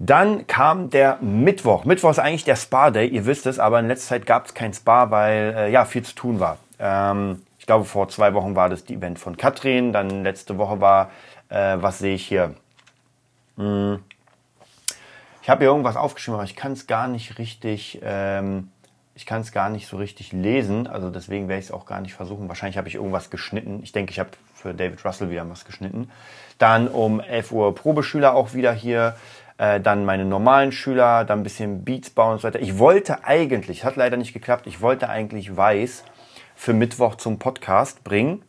Dann 0.00 0.48
kam 0.48 0.90
der 0.90 1.18
Mittwoch. 1.20 1.84
Mittwoch 1.84 2.10
ist 2.10 2.18
eigentlich 2.18 2.44
der 2.44 2.56
Spa-Day, 2.56 3.06
ihr 3.06 3.26
wisst 3.26 3.46
es, 3.46 3.60
aber 3.60 3.78
in 3.78 3.86
letzter 3.86 4.08
Zeit 4.08 4.26
gab 4.26 4.46
es 4.46 4.54
kein 4.54 4.72
Spa, 4.72 5.12
weil 5.12 5.54
äh, 5.56 5.70
ja 5.70 5.84
viel 5.84 6.02
zu 6.02 6.14
tun 6.16 6.40
war. 6.40 6.58
Ähm, 6.80 7.42
glaube, 7.68 7.84
vor 7.84 8.08
zwei 8.08 8.32
Wochen 8.34 8.56
war 8.56 8.70
das 8.70 8.84
die 8.84 8.94
Event 8.94 9.18
von 9.18 9.36
Katrin. 9.36 9.92
Dann 9.92 10.24
letzte 10.24 10.56
Woche 10.56 10.80
war, 10.80 11.10
äh, 11.50 11.76
was 11.78 11.98
sehe 11.98 12.14
ich 12.14 12.26
hier? 12.26 12.54
Hm. 13.56 14.00
Ich 15.42 15.50
habe 15.50 15.60
hier 15.60 15.68
irgendwas 15.68 15.96
aufgeschrieben, 15.96 16.36
aber 16.36 16.44
ich 16.44 16.56
kann 16.56 16.72
es 16.72 16.86
gar 16.86 17.08
nicht 17.08 17.38
richtig, 17.38 18.00
ähm, 18.02 18.70
ich 19.14 19.26
kann 19.26 19.42
es 19.42 19.52
gar 19.52 19.68
nicht 19.68 19.86
so 19.86 19.98
richtig 19.98 20.32
lesen. 20.32 20.86
Also 20.86 21.10
deswegen 21.10 21.48
werde 21.48 21.60
ich 21.60 21.66
es 21.66 21.72
auch 21.72 21.84
gar 21.84 22.00
nicht 22.00 22.14
versuchen. 22.14 22.48
Wahrscheinlich 22.48 22.78
habe 22.78 22.88
ich 22.88 22.94
irgendwas 22.94 23.28
geschnitten. 23.28 23.80
Ich 23.82 23.92
denke, 23.92 24.12
ich 24.12 24.18
habe 24.18 24.30
für 24.54 24.72
David 24.72 25.04
Russell 25.04 25.28
wieder 25.28 25.48
was 25.50 25.66
geschnitten. 25.66 26.10
Dann 26.56 26.88
um 26.88 27.20
11 27.20 27.52
Uhr 27.52 27.74
Probeschüler 27.74 28.34
auch 28.34 28.54
wieder 28.54 28.72
hier. 28.72 29.14
Äh, 29.58 29.80
dann 29.80 30.06
meine 30.06 30.24
normalen 30.24 30.72
Schüler, 30.72 31.26
dann 31.26 31.40
ein 31.40 31.42
bisschen 31.42 31.84
Beats 31.84 32.08
bauen 32.08 32.32
und 32.32 32.38
so 32.38 32.48
weiter. 32.48 32.60
Ich 32.60 32.78
wollte 32.78 33.24
eigentlich, 33.24 33.84
hat 33.84 33.96
leider 33.96 34.16
nicht 34.16 34.32
geklappt, 34.32 34.66
ich 34.66 34.80
wollte 34.80 35.10
eigentlich 35.10 35.54
weiß 35.54 36.04
für 36.58 36.74
Mittwoch 36.74 37.14
zum 37.14 37.38
Podcast 37.38 38.02
bringen. 38.02 38.42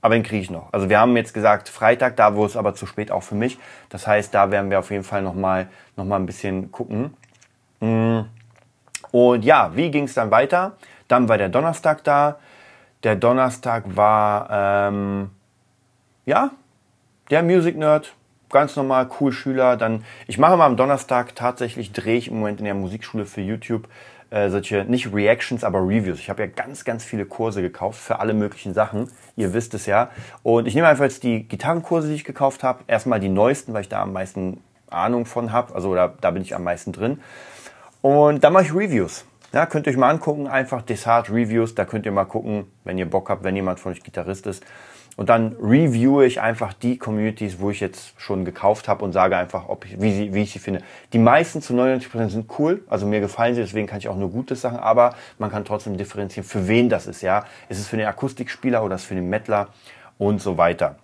Aber 0.00 0.14
den 0.14 0.22
kriege 0.22 0.40
ich 0.40 0.50
noch. 0.50 0.72
Also 0.72 0.88
wir 0.88 1.00
haben 1.00 1.16
jetzt 1.16 1.34
gesagt 1.34 1.68
Freitag, 1.68 2.14
da 2.14 2.36
wo 2.36 2.46
es 2.46 2.56
aber 2.56 2.76
zu 2.76 2.86
spät 2.86 3.10
auch 3.10 3.24
für 3.24 3.34
mich. 3.34 3.58
Das 3.88 4.06
heißt, 4.06 4.32
da 4.32 4.52
werden 4.52 4.70
wir 4.70 4.78
auf 4.78 4.92
jeden 4.92 5.02
Fall 5.02 5.20
nochmal 5.20 5.68
noch 5.96 6.04
mal 6.04 6.16
ein 6.16 6.26
bisschen 6.26 6.70
gucken. 6.70 7.14
Mm. 7.80 8.20
Und 9.10 9.44
ja, 9.44 9.72
wie 9.74 9.90
ging 9.90 10.04
es 10.04 10.14
dann 10.14 10.30
weiter? 10.30 10.76
Dann 11.08 11.28
war 11.28 11.38
der 11.38 11.48
Donnerstag 11.48 12.04
da. 12.04 12.38
Der 13.02 13.16
Donnerstag 13.16 13.96
war, 13.96 14.48
ähm, 14.50 15.30
ja, 16.24 16.50
der 17.30 17.42
Music 17.42 17.76
Nerd, 17.76 18.14
ganz 18.50 18.76
normal, 18.76 19.08
cool 19.20 19.32
Schüler. 19.32 19.76
Dann, 19.76 20.04
ich 20.28 20.38
mache 20.38 20.56
mal 20.56 20.66
am 20.66 20.76
Donnerstag 20.76 21.34
tatsächlich, 21.34 21.92
drehe 21.92 22.16
ich 22.16 22.28
im 22.28 22.38
Moment 22.38 22.60
in 22.60 22.64
der 22.64 22.74
Musikschule 22.74 23.26
für 23.26 23.40
YouTube 23.40 23.88
äh, 24.30 24.50
solche, 24.50 24.84
nicht 24.84 25.12
Reactions, 25.12 25.64
aber 25.64 25.80
Reviews. 25.80 26.18
Ich 26.18 26.28
habe 26.30 26.42
ja 26.42 26.48
ganz, 26.48 26.84
ganz 26.84 27.04
viele 27.04 27.26
Kurse 27.26 27.62
gekauft 27.62 28.00
für 28.00 28.18
alle 28.18 28.34
möglichen 28.34 28.74
Sachen. 28.74 29.10
Ihr 29.36 29.54
wisst 29.54 29.74
es 29.74 29.86
ja. 29.86 30.10
Und 30.42 30.66
ich 30.66 30.74
nehme 30.74 30.88
einfach 30.88 31.04
jetzt 31.04 31.22
die 31.22 31.44
Gitarrenkurse, 31.44 32.08
die 32.08 32.14
ich 32.14 32.24
gekauft 32.24 32.62
habe. 32.62 32.84
Erstmal 32.86 33.20
die 33.20 33.28
neuesten, 33.28 33.72
weil 33.72 33.82
ich 33.82 33.88
da 33.88 34.02
am 34.02 34.12
meisten 34.12 34.62
Ahnung 34.90 35.26
von 35.26 35.52
habe. 35.52 35.74
Also 35.74 35.94
da, 35.94 36.12
da 36.20 36.30
bin 36.30 36.42
ich 36.42 36.54
am 36.54 36.64
meisten 36.64 36.92
drin. 36.92 37.20
Und 38.02 38.44
dann 38.44 38.52
mache 38.52 38.64
ich 38.64 38.74
Reviews. 38.74 39.24
Ja, 39.52 39.64
könnt 39.66 39.86
ihr 39.86 39.92
euch 39.92 39.96
mal 39.96 40.10
angucken, 40.10 40.48
einfach 40.48 40.82
Desart 40.82 41.30
Reviews. 41.30 41.74
Da 41.74 41.84
könnt 41.84 42.04
ihr 42.04 42.12
mal 42.12 42.24
gucken, 42.24 42.66
wenn 42.84 42.98
ihr 42.98 43.08
Bock 43.08 43.30
habt, 43.30 43.44
wenn 43.44 43.56
jemand 43.56 43.80
von 43.80 43.92
euch 43.92 44.02
Gitarrist 44.02 44.46
ist. 44.46 44.64
Und 45.16 45.30
dann 45.30 45.56
reviewe 45.60 46.26
ich 46.26 46.42
einfach 46.42 46.74
die 46.74 46.98
Communities, 46.98 47.58
wo 47.58 47.70
ich 47.70 47.80
jetzt 47.80 48.12
schon 48.20 48.44
gekauft 48.44 48.86
habe 48.86 49.02
und 49.02 49.12
sage 49.12 49.36
einfach, 49.36 49.68
ob 49.68 49.86
ich, 49.86 50.00
wie, 50.00 50.12
sie, 50.12 50.34
wie 50.34 50.42
ich 50.42 50.52
sie 50.52 50.58
finde. 50.58 50.82
Die 51.14 51.18
meisten 51.18 51.62
zu 51.62 51.72
99% 51.72 52.28
sind 52.28 52.50
cool, 52.58 52.84
also 52.88 53.06
mir 53.06 53.20
gefallen 53.20 53.54
sie, 53.54 53.62
deswegen 53.62 53.86
kann 53.86 53.98
ich 53.98 54.08
auch 54.08 54.16
nur 54.16 54.30
Gutes 54.30 54.60
sagen, 54.60 54.76
aber 54.76 55.14
man 55.38 55.50
kann 55.50 55.64
trotzdem 55.64 55.96
differenzieren, 55.96 56.46
für 56.46 56.68
wen 56.68 56.90
das 56.90 57.06
ist. 57.06 57.22
Ja, 57.22 57.44
Ist 57.70 57.78
es 57.78 57.88
für 57.88 57.96
den 57.96 58.06
Akustikspieler 58.06 58.84
oder 58.84 58.96
ist 58.96 59.02
es 59.02 59.06
für 59.06 59.14
den 59.14 59.30
Mettler 59.30 59.68
und 60.18 60.42
so 60.42 60.58
weiter. 60.58 60.96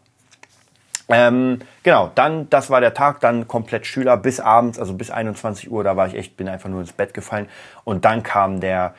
Ähm, 1.08 1.58
genau, 1.82 2.10
dann, 2.14 2.48
das 2.48 2.70
war 2.70 2.80
der 2.80 2.94
Tag, 2.94 3.20
dann 3.20 3.48
komplett 3.48 3.86
Schüler 3.86 4.16
bis 4.16 4.40
abends, 4.40 4.78
also 4.78 4.94
bis 4.94 5.10
21 5.10 5.70
Uhr, 5.70 5.84
da 5.84 5.96
war 5.96 6.06
ich 6.06 6.14
echt, 6.14 6.36
bin 6.36 6.48
einfach 6.48 6.68
nur 6.68 6.80
ins 6.80 6.92
Bett 6.92 7.12
gefallen. 7.12 7.48
Und 7.84 8.04
dann 8.04 8.22
kam 8.22 8.60
der, 8.60 8.94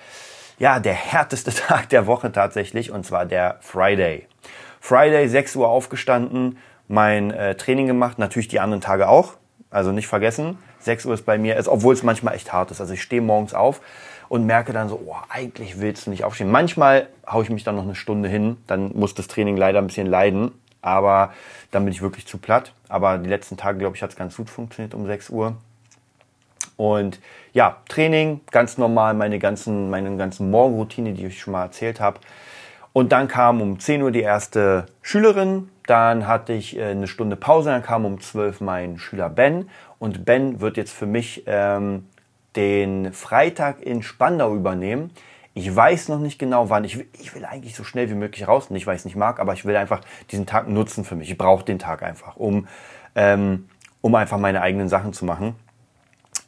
ja, 0.60 0.80
der 0.80 0.94
härteste 0.94 1.52
Tag 1.56 1.90
der 1.90 2.08
Woche 2.08 2.32
tatsächlich, 2.32 2.92
und 2.92 3.06
zwar 3.06 3.26
der 3.26 3.58
Friday. 3.62 4.28
Friday 4.84 5.30
6 5.30 5.56
Uhr 5.56 5.70
aufgestanden, 5.70 6.58
mein 6.90 7.32
äh, 7.32 7.56
Training 7.56 7.88
gemacht, 7.88 8.20
natürlich 8.20 8.50
die 8.50 8.60
anderen 8.60 8.82
Tage 8.82 9.08
auch. 9.08 9.36
Also 9.70 9.94
nicht 9.94 10.08
vergessen, 10.08 10.58
6 10.82 11.06
Uhr 11.06 11.14
ist 11.14 11.26
bei 11.26 11.38
mir, 11.38 11.58
obwohl 11.68 11.94
es 11.94 12.04
manchmal 12.04 12.36
echt 12.36 12.52
hart 12.52 12.70
ist. 12.70 12.82
Also 12.82 12.94
ich 12.94 13.02
stehe 13.02 13.22
morgens 13.22 13.54
auf 13.54 13.80
und 14.28 14.46
merke 14.46 14.74
dann 14.74 14.90
so, 14.90 15.02
oh, 15.08 15.16
eigentlich 15.30 15.80
willst 15.80 16.06
du 16.06 16.10
nicht 16.10 16.26
aufstehen. 16.26 16.52
Manchmal 16.52 17.08
haue 17.26 17.44
ich 17.44 17.50
mich 17.50 17.64
dann 17.64 17.78
noch 17.78 17.84
eine 17.84 17.96
Stunde 17.96 18.28
hin, 18.28 18.58
dann 18.68 18.92
muss 18.94 19.16
das 19.16 19.30
Training 19.30 19.56
leider 19.56 19.80
ein 19.80 19.88
bisschen 19.88 20.06
leiden, 20.06 20.52
aber 20.82 21.32
dann 21.72 21.86
bin 21.86 21.94
ich 21.94 22.02
wirklich 22.02 22.28
zu 22.28 22.38
platt. 22.38 22.74
Aber 22.90 23.18
die 23.20 23.30
letzten 23.30 23.56
Tage, 23.56 23.78
glaube 23.78 23.96
ich, 23.96 24.04
hat 24.04 24.10
es 24.10 24.18
ganz 24.18 24.36
gut 24.36 24.50
funktioniert 24.50 24.94
um 24.94 25.06
6 25.06 25.30
Uhr. 25.30 25.56
Und 26.76 27.22
ja, 27.54 27.78
Training, 27.88 28.42
ganz 28.52 28.78
normal, 28.78 29.14
meine 29.14 29.40
ganzen, 29.40 29.90
meine 29.90 30.14
ganzen 30.18 30.52
Morgenroutine, 30.52 31.14
die 31.14 31.28
ich 31.28 31.40
schon 31.40 31.54
mal 31.54 31.64
erzählt 31.64 32.02
habe. 32.02 32.20
Und 32.94 33.12
dann 33.12 33.28
kam 33.28 33.62
um 33.62 33.80
10 33.80 34.04
Uhr 34.04 34.12
die 34.12 34.22
erste 34.22 34.86
Schülerin, 35.02 35.70
dann 35.88 36.28
hatte 36.28 36.54
ich 36.54 36.78
äh, 36.78 36.86
eine 36.86 37.08
Stunde 37.08 37.36
Pause, 37.36 37.72
dann 37.72 37.82
kam 37.82 38.06
um 38.06 38.22
12 38.22 38.62
mein 38.62 39.00
Schüler 39.00 39.30
Ben. 39.30 39.70
Und 40.00 40.26
Ben 40.26 40.62
wird 40.62 40.78
jetzt 40.78 40.94
für 40.94 41.08
mich 41.08 41.44
ähm, 41.48 42.08
den 42.56 43.12
Freitag 43.12 43.82
in 43.82 44.04
Spandau 44.04 44.56
übernehmen. 44.56 45.12
Ich 45.56 45.76
weiß 45.76 46.10
noch 46.10 46.20
nicht 46.20 46.40
genau 46.40 46.70
wann. 46.70 46.84
Ich 46.84 46.98
will, 46.98 47.08
ich 47.20 47.36
will 47.36 47.46
eigentlich 47.46 47.76
so 47.76 47.84
schnell 47.84 48.10
wie 48.10 48.16
möglich 48.16 48.48
raus. 48.48 48.70
Nicht, 48.70 48.88
weil 48.88 48.96
ich 48.96 49.02
es 49.02 49.06
nicht 49.06 49.16
mag, 49.16 49.40
aber 49.40 49.54
ich 49.54 49.66
will 49.66 49.76
einfach 49.76 50.02
diesen 50.32 50.46
Tag 50.46 50.68
nutzen 50.68 51.04
für 51.04 51.16
mich. 51.16 51.30
Ich 51.30 51.38
brauche 51.38 51.66
den 51.66 51.80
Tag 51.80 52.04
einfach, 52.04 52.38
um, 52.38 52.68
ähm, 53.16 53.70
um 54.02 54.16
einfach 54.16 54.38
meine 54.38 54.62
eigenen 54.62 54.90
Sachen 54.90 55.14
zu 55.14 55.26
machen. 55.26 55.56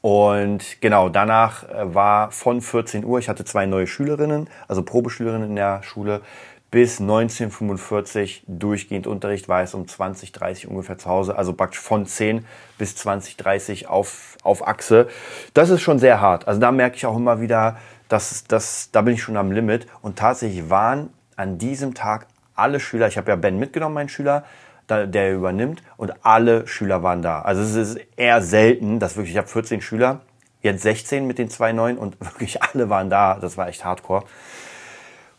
Und 0.05 0.81
genau, 0.81 1.09
danach 1.09 1.67
äh, 1.67 1.95
war 1.95 2.29
von 2.29 2.61
14 2.61 3.03
Uhr, 3.05 3.17
ich 3.17 3.27
hatte 3.27 3.43
zwei 3.43 3.65
neue 3.65 3.87
Schülerinnen, 3.87 4.47
also 4.67 4.83
Probeschülerinnen 4.83 5.49
in 5.49 5.55
der 5.55 5.81
Schule, 5.81 6.21
bis 6.69 7.01
1945 7.01 8.43
durchgehend 8.47 9.07
Unterricht, 9.07 9.49
war 9.49 9.63
es 9.63 9.73
um 9.73 9.87
20, 9.87 10.31
30 10.31 10.67
ungefähr 10.67 10.99
zu 10.99 11.09
Hause, 11.09 11.35
also 11.35 11.53
praktisch 11.53 11.79
von 11.79 12.05
10 12.05 12.45
bis 12.77 12.95
20, 12.97 13.35
30 13.37 13.87
auf, 13.87 14.37
auf 14.43 14.67
Achse. 14.67 15.07
Das 15.55 15.71
ist 15.71 15.81
schon 15.81 15.97
sehr 15.97 16.21
hart. 16.21 16.47
Also 16.47 16.61
da 16.61 16.71
merke 16.71 16.97
ich 16.97 17.07
auch 17.07 17.17
immer 17.17 17.41
wieder, 17.41 17.77
dass, 18.07 18.43
dass 18.43 18.91
da 18.91 19.01
bin 19.01 19.15
ich 19.15 19.23
schon 19.23 19.37
am 19.37 19.51
Limit. 19.51 19.87
Und 20.03 20.19
tatsächlich 20.19 20.69
waren 20.69 21.09
an 21.35 21.57
diesem 21.57 21.95
Tag 21.95 22.27
alle 22.53 22.79
Schüler, 22.79 23.07
ich 23.07 23.17
habe 23.17 23.31
ja 23.31 23.37
Ben 23.37 23.57
mitgenommen, 23.57 23.95
meinen 23.95 24.09
Schüler, 24.09 24.45
der 24.89 25.33
übernimmt 25.33 25.81
und 25.97 26.25
alle 26.25 26.67
Schüler 26.67 27.03
waren 27.03 27.21
da. 27.21 27.41
Also 27.41 27.61
es 27.61 27.75
ist 27.75 27.99
eher 28.15 28.41
selten, 28.41 28.99
dass 28.99 29.15
wirklich, 29.15 29.33
ich 29.33 29.37
habe 29.37 29.47
14 29.47 29.81
Schüler, 29.81 30.21
jetzt 30.61 30.83
16 30.83 31.25
mit 31.25 31.37
den 31.37 31.49
zwei 31.49 31.71
neuen 31.71 31.97
und 31.97 32.19
wirklich 32.19 32.61
alle 32.61 32.89
waren 32.89 33.09
da. 33.09 33.37
Das 33.39 33.57
war 33.57 33.67
echt 33.67 33.85
hardcore. 33.85 34.23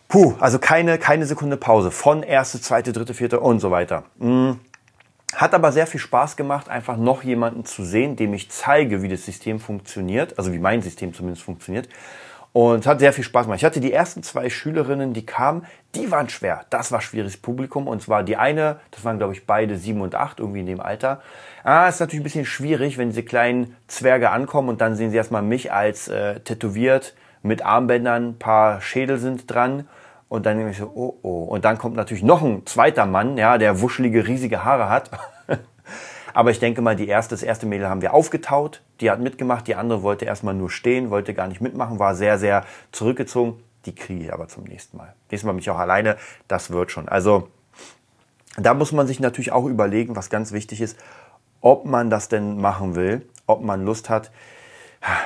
Puh, 0.08 0.34
also 0.38 0.58
keine, 0.58 0.98
keine 0.98 1.26
Sekunde 1.26 1.56
Pause. 1.56 1.90
Von 1.90 2.22
erste, 2.22 2.60
zweite, 2.60 2.92
dritte, 2.92 3.14
vierte 3.14 3.40
und 3.40 3.60
so 3.60 3.70
weiter. 3.70 4.04
Hm. 4.20 4.60
Hat 5.34 5.54
aber 5.54 5.72
sehr 5.72 5.88
viel 5.88 5.98
Spaß 5.98 6.36
gemacht, 6.36 6.68
einfach 6.68 6.96
noch 6.96 7.24
jemanden 7.24 7.64
zu 7.64 7.84
sehen, 7.84 8.14
dem 8.14 8.32
ich 8.32 8.48
zeige, 8.50 9.02
wie 9.02 9.08
das 9.08 9.24
System 9.24 9.58
funktioniert, 9.58 10.38
also 10.38 10.52
wie 10.52 10.60
mein 10.60 10.82
System 10.82 11.12
zumindest 11.12 11.42
funktioniert. 11.42 11.88
Und 12.56 12.78
es 12.78 12.86
hat 12.86 13.00
sehr 13.00 13.12
viel 13.12 13.22
Spaß 13.22 13.44
gemacht. 13.44 13.58
Ich 13.58 13.66
hatte 13.66 13.80
die 13.80 13.92
ersten 13.92 14.22
zwei 14.22 14.48
Schülerinnen, 14.48 15.12
die 15.12 15.26
kamen, 15.26 15.66
die 15.94 16.10
waren 16.10 16.30
schwer. 16.30 16.64
Das 16.70 16.90
war 16.90 17.02
schwieriges 17.02 17.36
Publikum. 17.36 17.86
Und 17.86 18.00
zwar 18.00 18.22
die 18.22 18.38
eine, 18.38 18.80
das 18.92 19.04
waren 19.04 19.18
glaube 19.18 19.34
ich 19.34 19.44
beide 19.44 19.76
sieben 19.76 20.00
und 20.00 20.14
acht, 20.14 20.40
irgendwie 20.40 20.60
in 20.60 20.66
dem 20.66 20.80
Alter. 20.80 21.20
Ah, 21.64 21.86
ist 21.86 22.00
natürlich 22.00 22.22
ein 22.22 22.24
bisschen 22.24 22.46
schwierig, 22.46 22.96
wenn 22.96 23.10
diese 23.10 23.24
kleinen 23.24 23.76
Zwerge 23.88 24.30
ankommen 24.30 24.70
und 24.70 24.80
dann 24.80 24.96
sehen 24.96 25.10
sie 25.10 25.18
erstmal 25.18 25.42
mich 25.42 25.70
als 25.70 26.08
äh, 26.08 26.40
tätowiert 26.40 27.14
mit 27.42 27.62
Armbändern, 27.62 28.38
paar 28.38 28.80
Schädel 28.80 29.18
sind 29.18 29.52
dran. 29.52 29.86
Und 30.30 30.46
dann 30.46 30.56
denke 30.56 30.72
ich 30.72 30.78
so, 30.78 30.90
oh 30.94 31.14
oh. 31.20 31.42
Und 31.42 31.66
dann 31.66 31.76
kommt 31.76 31.96
natürlich 31.96 32.22
noch 32.22 32.40
ein 32.40 32.64
zweiter 32.64 33.04
Mann, 33.04 33.36
ja, 33.36 33.58
der 33.58 33.82
wuschelige, 33.82 34.26
riesige 34.26 34.64
Haare 34.64 34.88
hat. 34.88 35.10
Aber 36.32 36.52
ich 36.52 36.58
denke 36.58 36.80
mal, 36.80 36.96
die 36.96 37.06
erste, 37.06 37.34
das 37.34 37.42
erste 37.42 37.66
Mädel 37.66 37.90
haben 37.90 38.00
wir 38.00 38.14
aufgetaut. 38.14 38.80
Die 39.00 39.10
hat 39.10 39.20
mitgemacht. 39.20 39.66
Die 39.66 39.74
andere 39.74 40.02
wollte 40.02 40.24
erstmal 40.24 40.54
nur 40.54 40.70
stehen, 40.70 41.10
wollte 41.10 41.34
gar 41.34 41.48
nicht 41.48 41.60
mitmachen, 41.60 41.98
war 41.98 42.14
sehr, 42.14 42.38
sehr 42.38 42.64
zurückgezogen. 42.92 43.62
Die 43.84 43.94
kriege 43.94 44.24
ich 44.24 44.32
aber 44.32 44.48
zum 44.48 44.64
nächsten 44.64 44.96
Mal. 44.96 45.14
Nächstes 45.30 45.46
Mal 45.46 45.52
bin 45.52 45.60
ich 45.60 45.70
auch 45.70 45.78
alleine. 45.78 46.16
Das 46.48 46.70
wird 46.70 46.90
schon. 46.90 47.08
Also, 47.08 47.48
da 48.56 48.74
muss 48.74 48.92
man 48.92 49.06
sich 49.06 49.20
natürlich 49.20 49.52
auch 49.52 49.66
überlegen, 49.66 50.16
was 50.16 50.30
ganz 50.30 50.52
wichtig 50.52 50.80
ist, 50.80 50.98
ob 51.60 51.84
man 51.84 52.10
das 52.10 52.28
denn 52.28 52.58
machen 52.60 52.94
will, 52.94 53.22
ob 53.46 53.62
man 53.62 53.84
Lust 53.84 54.08
hat. 54.08 54.30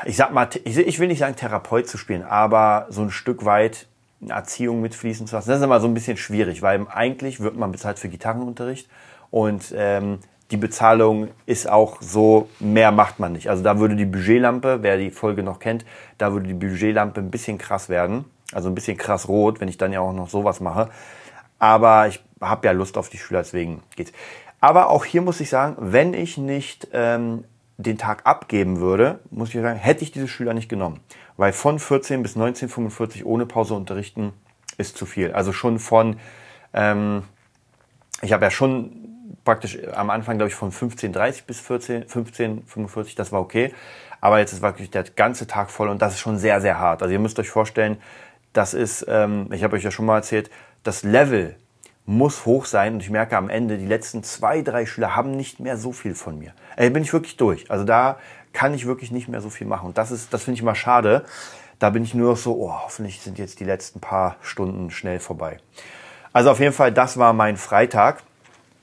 Ich 0.05 0.17
sag 0.17 0.33
mal, 0.33 0.49
ich 0.65 0.99
will 0.99 1.09
nicht 1.09 1.21
sagen, 1.21 1.37
Therapeut 1.37 1.89
zu 1.89 1.97
spielen, 1.97 2.23
aber 2.23 2.87
so 2.91 3.03
ein 3.03 3.11
Stück 3.11 3.45
weit 3.45 3.87
eine 4.21 4.33
Erziehung 4.33 4.81
mitfließen 4.81 5.27
zu 5.27 5.35
lassen. 5.35 5.49
Das 5.49 5.59
ist 5.59 5.65
immer 5.65 5.81
so 5.81 5.87
ein 5.87 5.95
bisschen 5.95 6.17
schwierig, 6.17 6.61
weil 6.61 6.87
eigentlich 6.89 7.41
wird 7.41 7.57
man 7.57 7.73
bezahlt 7.73 7.99
für 7.99 8.09
Gitarrenunterricht 8.09 8.89
und 9.31 9.73
ähm, 9.75 10.19
die 10.50 10.57
Bezahlung 10.57 11.28
ist 11.47 11.69
auch 11.69 12.00
so, 12.00 12.49
mehr 12.59 12.90
macht 12.90 13.21
man 13.21 13.33
nicht. 13.33 13.49
Also 13.49 13.62
da 13.62 13.78
würde 13.78 13.97
die 13.97 14.04
Budgetlampe, 14.04 14.78
wer 14.83 14.97
die 14.97 15.11
Folge 15.11 15.42
noch 15.42 15.61
kennt, 15.61 15.85
da 16.19 16.33
würde 16.33 16.49
die 16.49 16.54
Budgetlampe 16.54 17.21
ein 17.21 17.30
bisschen 17.30 17.59
krass 17.59 17.88
werden. 17.88 18.25
Also 18.52 18.69
ein 18.69 18.75
bisschen 18.75 18.97
krass 18.97 19.28
rot, 19.28 19.61
wenn 19.61 19.69
ich 19.69 19.78
dann 19.78 19.92
ja 19.92 20.00
auch 20.00 20.12
noch 20.12 20.28
sowas 20.28 20.61
mache. 20.61 20.90
Aber 21.61 22.09
ich 22.09 22.21
habe 22.40 22.66
ja 22.66 22.73
Lust 22.73 22.99
auf 22.99 23.09
die 23.09 23.19
Schüler, 23.19 23.40
deswegen 23.40 23.83
geht's. 23.95 24.12
Aber 24.61 24.90
auch 24.90 25.04
hier 25.04 25.23
muss 25.23 25.40
ich 25.40 25.49
sagen, 25.49 25.76
wenn 25.78 26.14
ich 26.14 26.37
nicht 26.37 26.88
ähm, 26.92 27.45
den 27.78 27.97
Tag 27.97 28.26
abgeben 28.26 28.80
würde, 28.80 29.21
muss 29.30 29.54
ich 29.54 29.61
sagen, 29.61 29.78
hätte 29.78 30.02
ich 30.02 30.11
diese 30.11 30.28
Schüler 30.28 30.52
nicht 30.52 30.69
genommen. 30.69 31.00
Weil 31.37 31.52
von 31.52 31.78
14 31.78 32.23
bis 32.23 32.37
1945 32.37 33.25
ohne 33.25 33.47
Pause 33.47 33.75
unterrichten 33.75 34.33
ist 34.78 34.97
zu 34.97 35.07
viel. 35.07 35.33
Also 35.33 35.52
schon 35.52 35.78
von, 35.78 36.16
ähm, 36.75 37.23
ich 38.21 38.33
habe 38.33 38.45
ja 38.45 38.50
schon 38.50 39.00
praktisch 39.44 39.78
am 39.94 40.11
Anfang, 40.11 40.37
glaube 40.37 40.49
ich, 40.49 40.54
von 40.54 40.73
15.30 40.73 41.44
bis 41.47 41.61
14, 41.61 42.04
15.45, 42.04 43.16
das 43.16 43.32
war 43.32 43.40
okay. 43.40 43.73
Aber 44.20 44.38
jetzt 44.38 44.52
ist 44.52 44.62
wirklich 44.62 44.90
der 44.90 45.04
ganze 45.04 45.47
Tag 45.47 45.70
voll 45.70 45.88
und 45.88 46.02
das 46.02 46.14
ist 46.14 46.20
schon 46.20 46.38
sehr, 46.38 46.61
sehr 46.61 46.78
hart. 46.78 47.02
Also 47.02 47.12
ihr 47.12 47.18
müsst 47.18 47.38
euch 47.38 47.49
vorstellen, 47.49 47.97
das 48.52 48.75
ist, 48.75 49.06
ähm, 49.09 49.49
ich 49.52 49.64
habe 49.64 49.76
euch 49.76 49.82
ja 49.82 49.90
schon 49.90 50.06
mal 50.06 50.16
erzählt, 50.16 50.50
das 50.82 51.02
Level 51.02 51.56
muss 52.06 52.44
hoch 52.44 52.64
sein 52.64 52.94
und 52.94 53.02
ich 53.02 53.11
merke 53.11 53.37
am 53.37 53.49
Ende, 53.49 53.78
die 53.78 53.87
letzten 53.87 54.23
zwei, 54.23 54.62
drei 54.62 54.85
Schüler 54.85 55.14
haben 55.14 55.30
nicht 55.30 55.61
mehr 55.61 55.76
so 55.76 55.92
viel 55.92 56.14
von 56.14 56.38
mir. 56.38 56.52
Äh, 56.76 56.90
bin 56.90 57.02
ich 57.02 57.12
wirklich 57.12 57.37
durch. 57.37 57.70
Also 57.70 57.85
da 57.85 58.18
kann 58.52 58.75
ich 58.75 58.87
wirklich 58.87 59.12
nicht 59.12 59.28
mehr 59.28 59.40
so 59.40 59.50
viel 59.50 59.66
machen. 59.66 59.87
Und 59.87 59.99
das 59.99 60.11
ist, 60.11 60.35
das 60.35 60.44
finde 60.44 60.56
ich 60.56 60.62
immer 60.62 60.75
schade. 60.75 61.25
Da 61.78 61.90
bin 61.90 62.02
ich 62.02 62.14
nur 62.14 62.32
noch 62.32 62.37
so, 62.37 62.56
oh, 62.56 62.73
hoffentlich 62.73 63.20
sind 63.20 63.38
jetzt 63.38 63.61
die 63.61 63.64
letzten 63.64 64.00
paar 64.00 64.37
Stunden 64.42 64.90
schnell 64.90 65.20
vorbei. 65.20 65.59
Also 66.32 66.50
auf 66.50 66.61
jeden 66.61 66.73
Fall, 66.73 66.92
das 66.92 67.16
war 67.16 67.32
mein 67.32 67.56
Freitag. 67.56 68.23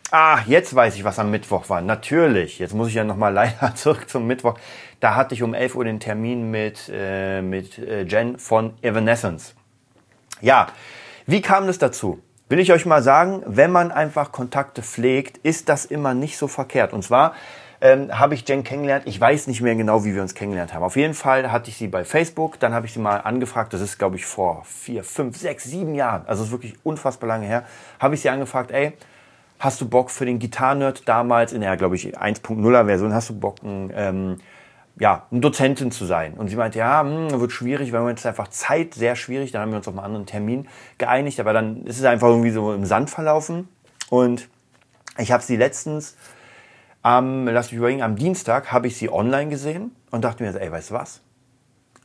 Ah, 0.09 0.39
jetzt 0.45 0.73
weiß 0.73 0.95
ich, 0.95 1.03
was 1.03 1.19
am 1.19 1.31
Mittwoch 1.31 1.67
war. 1.69 1.81
Natürlich. 1.81 2.59
Jetzt 2.59 2.73
muss 2.73 2.87
ich 2.87 2.93
ja 2.93 3.03
nochmal 3.03 3.33
leider 3.33 3.75
zurück 3.75 4.09
zum 4.09 4.25
Mittwoch. 4.25 4.57
Da 5.01 5.15
hatte 5.15 5.35
ich 5.35 5.43
um 5.43 5.53
11 5.53 5.75
Uhr 5.75 5.83
den 5.83 5.99
Termin 5.99 6.49
mit, 6.49 6.89
äh, 6.93 7.41
mit 7.41 7.77
äh, 7.77 8.03
Jen 8.03 8.39
von 8.39 8.73
Evanescence. 8.81 9.53
Ja, 10.39 10.67
wie 11.25 11.41
kam 11.41 11.67
das 11.67 11.77
dazu? 11.77 12.21
Will 12.47 12.59
ich 12.59 12.71
euch 12.71 12.85
mal 12.85 13.03
sagen, 13.03 13.43
wenn 13.45 13.71
man 13.71 13.91
einfach 13.91 14.31
Kontakte 14.31 14.81
pflegt, 14.81 15.39
ist 15.39 15.67
das 15.67 15.83
immer 15.83 16.13
nicht 16.13 16.37
so 16.37 16.47
verkehrt. 16.47 16.93
Und 16.93 17.03
zwar 17.03 17.33
ähm, 17.81 18.17
habe 18.17 18.33
ich 18.33 18.47
Jen 18.47 18.63
kennengelernt. 18.63 19.03
Ich 19.07 19.19
weiß 19.19 19.47
nicht 19.47 19.59
mehr 19.59 19.75
genau, 19.75 20.05
wie 20.05 20.15
wir 20.15 20.21
uns 20.21 20.33
kennengelernt 20.33 20.73
haben. 20.73 20.83
Auf 20.83 20.95
jeden 20.95 21.15
Fall 21.15 21.51
hatte 21.51 21.69
ich 21.69 21.75
sie 21.75 21.87
bei 21.89 22.05
Facebook. 22.05 22.61
Dann 22.61 22.73
habe 22.73 22.85
ich 22.85 22.93
sie 22.93 22.99
mal 22.99 23.17
angefragt. 23.17 23.73
Das 23.73 23.81
ist, 23.81 23.97
glaube 23.97 24.15
ich, 24.15 24.25
vor 24.25 24.63
vier, 24.63 25.03
fünf, 25.03 25.35
sechs, 25.35 25.65
sieben 25.65 25.95
Jahren. 25.95 26.23
Also 26.27 26.45
ist 26.45 26.51
wirklich 26.51 26.75
unfassbar 26.83 27.27
lange 27.27 27.45
her. 27.45 27.65
Habe 27.99 28.15
ich 28.15 28.21
sie 28.21 28.29
angefragt, 28.29 28.71
ey, 28.71 28.93
hast 29.59 29.81
du 29.81 29.87
Bock 29.87 30.11
für 30.11 30.25
den 30.25 30.39
Gitarrenerd 30.39 31.07
damals 31.07 31.53
in 31.53 31.61
der, 31.61 31.77
glaube 31.77 31.95
ich, 31.95 32.17
1.0er 32.17 32.85
Version, 32.85 33.13
hast 33.13 33.29
du 33.29 33.39
Bock, 33.39 33.63
ein, 33.63 33.91
ähm, 33.95 34.37
ja, 34.99 35.25
ein 35.31 35.41
Dozentin 35.41 35.91
zu 35.91 36.05
sein? 36.05 36.33
Und 36.33 36.47
sie 36.47 36.55
meinte, 36.55 36.79
ja, 36.79 37.03
mh, 37.03 37.31
hm, 37.31 37.39
wird 37.39 37.51
schwierig, 37.51 37.91
weil 37.91 38.01
wir 38.03 38.09
jetzt 38.09 38.25
einfach 38.25 38.47
Zeit 38.49 38.93
sehr 38.93 39.15
schwierig, 39.15 39.51
dann 39.51 39.61
haben 39.61 39.71
wir 39.71 39.77
uns 39.77 39.87
auf 39.87 39.95
einen 39.95 40.05
anderen 40.05 40.25
Termin 40.25 40.67
geeinigt, 40.97 41.39
aber 41.39 41.53
dann 41.53 41.83
ist 41.85 41.99
es 41.99 42.05
einfach 42.05 42.27
irgendwie 42.27 42.51
so 42.51 42.73
im 42.73 42.85
Sand 42.85 43.09
verlaufen. 43.09 43.67
Und 44.09 44.47
ich 45.17 45.31
habe 45.31 45.43
sie 45.43 45.55
letztens 45.55 46.15
am, 47.01 47.47
lass 47.47 47.71
mich 47.71 47.77
überlegen, 47.77 48.01
am 48.01 48.15
Dienstag 48.15 48.71
habe 48.71 48.87
ich 48.87 48.97
sie 48.97 49.09
online 49.09 49.49
gesehen 49.49 49.91
und 50.11 50.23
dachte 50.23 50.43
mir, 50.43 50.59
ey, 50.59 50.71
weißt 50.71 50.91
du 50.91 50.93
was? 50.93 51.21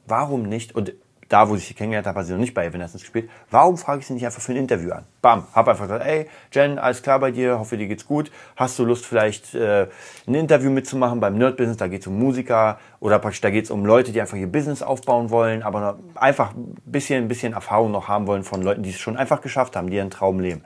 Warum 0.06 0.42
nicht? 0.42 0.75
Und 0.75 0.94
da, 1.33 1.49
wo 1.49 1.55
ich 1.55 1.67
sie 1.67 1.75
kennengelernt 1.75 2.07
habe, 2.07 2.19
hat 2.19 2.27
sie 2.27 2.33
noch 2.33 2.41
nicht 2.41 2.53
bei 2.53 2.67
Evanescence 2.67 3.03
gespielt. 3.03 3.31
Warum 3.51 3.79
frage 3.79 4.01
ich 4.01 4.07
sie 4.07 4.12
nicht 4.12 4.27
einfach 4.27 4.43
für 4.43 4.53
ein 4.53 4.59
Interview 4.59 4.93
an? 4.93 5.05
Bam, 5.23 5.47
hab 5.55 5.67
einfach 5.67 5.85
gesagt, 5.85 6.05
ey, 6.05 6.29
Jen, 6.53 6.79
alles 6.79 7.03
klar 7.03 7.19
bei 7.21 7.31
dir, 7.31 7.59
hoffe 7.59 7.79
dir 7.79 7.87
geht's 7.87 8.07
gut. 8.07 8.31
Hast 8.57 8.79
du 8.79 8.85
Lust 8.85 9.07
vielleicht 9.07 9.55
äh, 9.55 9.87
ein 10.27 10.35
Interview 10.35 10.71
mitzumachen 10.71 11.21
beim 11.21 11.39
Nerd 11.39 11.57
Business? 11.57 11.79
Da 11.79 11.89
geht's 11.89 12.07
um 12.07 12.19
Musiker 12.19 12.79
oder 13.01 13.19
praktisch 13.19 13.41
da 13.41 13.51
geht's 13.51 13.71
um 13.71 13.87
Leute, 13.87 14.12
die 14.12 14.21
einfach 14.21 14.37
ihr 14.37 14.47
Business 14.47 14.83
aufbauen 14.83 15.31
wollen, 15.31 15.62
aber 15.62 15.99
einfach 16.17 16.55
ein 16.55 16.77
bisschen, 16.85 17.25
ein 17.25 17.29
bisschen 17.29 17.55
Erfahrung 17.55 17.93
noch 17.93 18.09
haben 18.09 18.27
wollen 18.27 18.45
von 18.45 18.62
Leuten, 18.62 18.83
die 18.83 18.91
es 18.91 18.99
schon 18.99 19.17
einfach 19.17 19.41
geschafft 19.41 19.75
haben, 19.75 19.89
die 19.89 19.97
ihren 19.97 20.11
Traum 20.11 20.39
leben. 20.39 20.62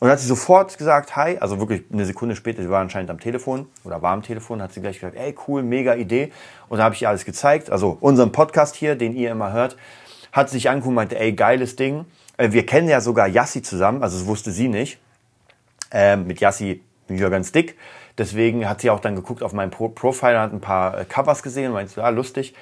Und 0.00 0.08
hat 0.08 0.20
sie 0.20 0.26
sofort 0.26 0.78
gesagt, 0.78 1.16
hi, 1.16 1.38
also 1.38 1.58
wirklich 1.58 1.82
eine 1.92 2.04
Sekunde 2.04 2.36
später, 2.36 2.62
sie 2.62 2.70
war 2.70 2.80
anscheinend 2.80 3.10
am 3.10 3.18
Telefon 3.18 3.66
oder 3.82 4.00
war 4.00 4.12
am 4.12 4.22
Telefon, 4.22 4.62
hat 4.62 4.72
sie 4.72 4.80
gleich 4.80 5.00
gesagt, 5.00 5.16
ey, 5.16 5.34
cool, 5.48 5.62
mega 5.62 5.94
Idee. 5.94 6.32
Und 6.68 6.78
da 6.78 6.84
habe 6.84 6.94
ich 6.94 7.02
ihr 7.02 7.08
alles 7.08 7.24
gezeigt. 7.24 7.70
Also 7.70 7.98
unseren 8.00 8.30
Podcast 8.30 8.76
hier, 8.76 8.94
den 8.94 9.14
ihr 9.16 9.32
immer 9.32 9.52
hört, 9.52 9.76
hat 10.30 10.50
sich 10.50 10.68
angeguckt 10.68 10.88
und 10.90 10.94
meinte, 10.94 11.18
ey, 11.18 11.32
geiles 11.32 11.74
Ding. 11.74 12.04
Äh, 12.36 12.52
wir 12.52 12.64
kennen 12.64 12.88
ja 12.88 13.00
sogar 13.00 13.26
Yassi 13.26 13.62
zusammen, 13.62 14.02
also 14.02 14.18
das 14.18 14.26
wusste 14.26 14.52
sie 14.52 14.68
nicht. 14.68 14.98
Ähm, 15.90 16.26
mit 16.26 16.40
Yassi 16.40 16.80
bin 17.06 17.16
ich 17.16 17.22
ja 17.22 17.28
ganz 17.28 17.50
dick. 17.50 17.76
Deswegen 18.18 18.68
hat 18.68 18.80
sie 18.80 18.90
auch 18.90 19.00
dann 19.00 19.16
geguckt 19.16 19.42
auf 19.42 19.52
meinen 19.52 19.70
Pro 19.70 19.88
Profile, 19.88 20.40
hat 20.40 20.52
ein 20.52 20.60
paar 20.60 20.98
äh, 20.98 21.04
Covers 21.04 21.42
gesehen 21.42 21.68
und 21.68 21.74
meinte, 21.74 22.00
ja, 22.00 22.08
lustig. 22.10 22.54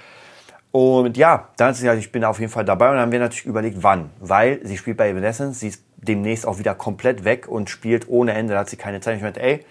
Und 0.70 1.16
ja, 1.16 1.48
dann 1.56 1.68
hat 1.68 1.76
sie 1.76 1.84
gesagt, 1.84 1.98
ich 1.98 2.12
bin 2.12 2.24
auf 2.24 2.38
jeden 2.38 2.52
Fall 2.52 2.64
dabei. 2.64 2.88
Und 2.88 2.96
dann 2.96 3.02
haben 3.02 3.12
wir 3.12 3.18
natürlich 3.18 3.46
überlegt, 3.46 3.82
wann. 3.82 4.10
Weil 4.20 4.60
sie 4.64 4.76
spielt 4.76 4.98
bei 4.98 5.08
Evanescence, 5.08 5.60
sie 5.60 5.68
ist 5.68 5.82
demnächst 5.96 6.46
auch 6.46 6.58
wieder 6.58 6.74
komplett 6.74 7.24
weg 7.24 7.48
und 7.48 7.70
spielt 7.70 8.08
ohne 8.08 8.32
Ende, 8.32 8.54
da 8.54 8.60
hat 8.60 8.70
sie 8.70 8.76
keine 8.76 9.00
Zeit. 9.00 9.16
Ich 9.16 9.22
meinte, 9.22 9.42
ey, 9.42 9.64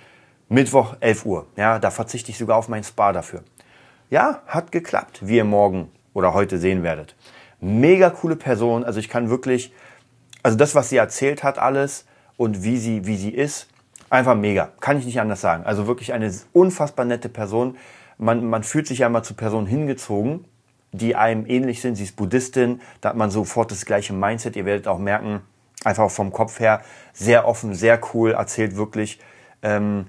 Mittwoch 0.50 0.98
11 1.00 1.26
Uhr, 1.26 1.48
ja, 1.56 1.80
da 1.80 1.92
verzichte 1.92 2.32
ich 2.32 2.38
sogar 2.38 2.58
auf 2.58 2.68
mein 2.68 2.84
Spa 2.84 3.14
dafür. 3.14 3.44
Ja, 4.10 4.42
hat 4.48 4.72
geklappt, 4.72 5.20
wie 5.22 5.38
ihr 5.38 5.46
morgen 5.46 5.92
oder 6.14 6.34
heute 6.34 6.58
sehen 6.58 6.84
werdet. 6.84 7.16
Mega 7.60 8.10
coole 8.10 8.36
Person, 8.36 8.84
also 8.84 9.00
ich 9.00 9.10
kann 9.10 9.30
wirklich 9.30 9.74
also 10.46 10.58
das, 10.58 10.76
was 10.76 10.90
sie 10.90 10.98
erzählt 10.98 11.42
hat, 11.42 11.58
alles 11.58 12.06
und 12.38 12.62
wie 12.62 12.78
sie, 12.78 13.08
wie 13.08 13.18
sie 13.18 13.32
ist, 13.32 13.68
einfach 14.12 14.36
mega. 14.36 14.70
Kann 14.80 15.00
ich 15.00 15.06
nicht 15.06 15.20
anders 15.20 15.42
sagen. 15.42 15.66
Also 15.66 15.88
wirklich 15.88 16.14
eine 16.14 16.32
unfassbar 16.54 17.04
nette 17.04 17.30
Person. 17.30 17.78
Man, 18.20 18.46
man 18.46 18.62
fühlt 18.62 18.86
sich 18.86 19.00
ja 19.00 19.08
immer 19.08 19.24
zu 19.24 19.34
Personen 19.34 19.66
hingezogen, 19.66 20.46
die 20.92 21.16
einem 21.16 21.48
ähnlich 21.48 21.82
sind. 21.82 21.96
Sie 21.96 22.04
ist 22.04 22.16
Buddhistin, 22.16 22.80
da 23.02 23.10
hat 23.10 23.16
man 23.16 23.32
sofort 23.32 23.72
das 23.72 23.88
gleiche 23.88 24.14
Mindset. 24.14 24.56
Ihr 24.56 24.66
werdet 24.66 24.88
auch 24.88 25.00
merken, 25.00 25.42
einfach 25.86 26.10
vom 26.10 26.32
Kopf 26.32 26.60
her, 26.60 26.82
sehr 27.14 27.48
offen, 27.48 27.74
sehr 27.74 28.00
cool, 28.14 28.32
erzählt 28.32 28.76
wirklich 28.76 29.20
ähm, 29.62 30.08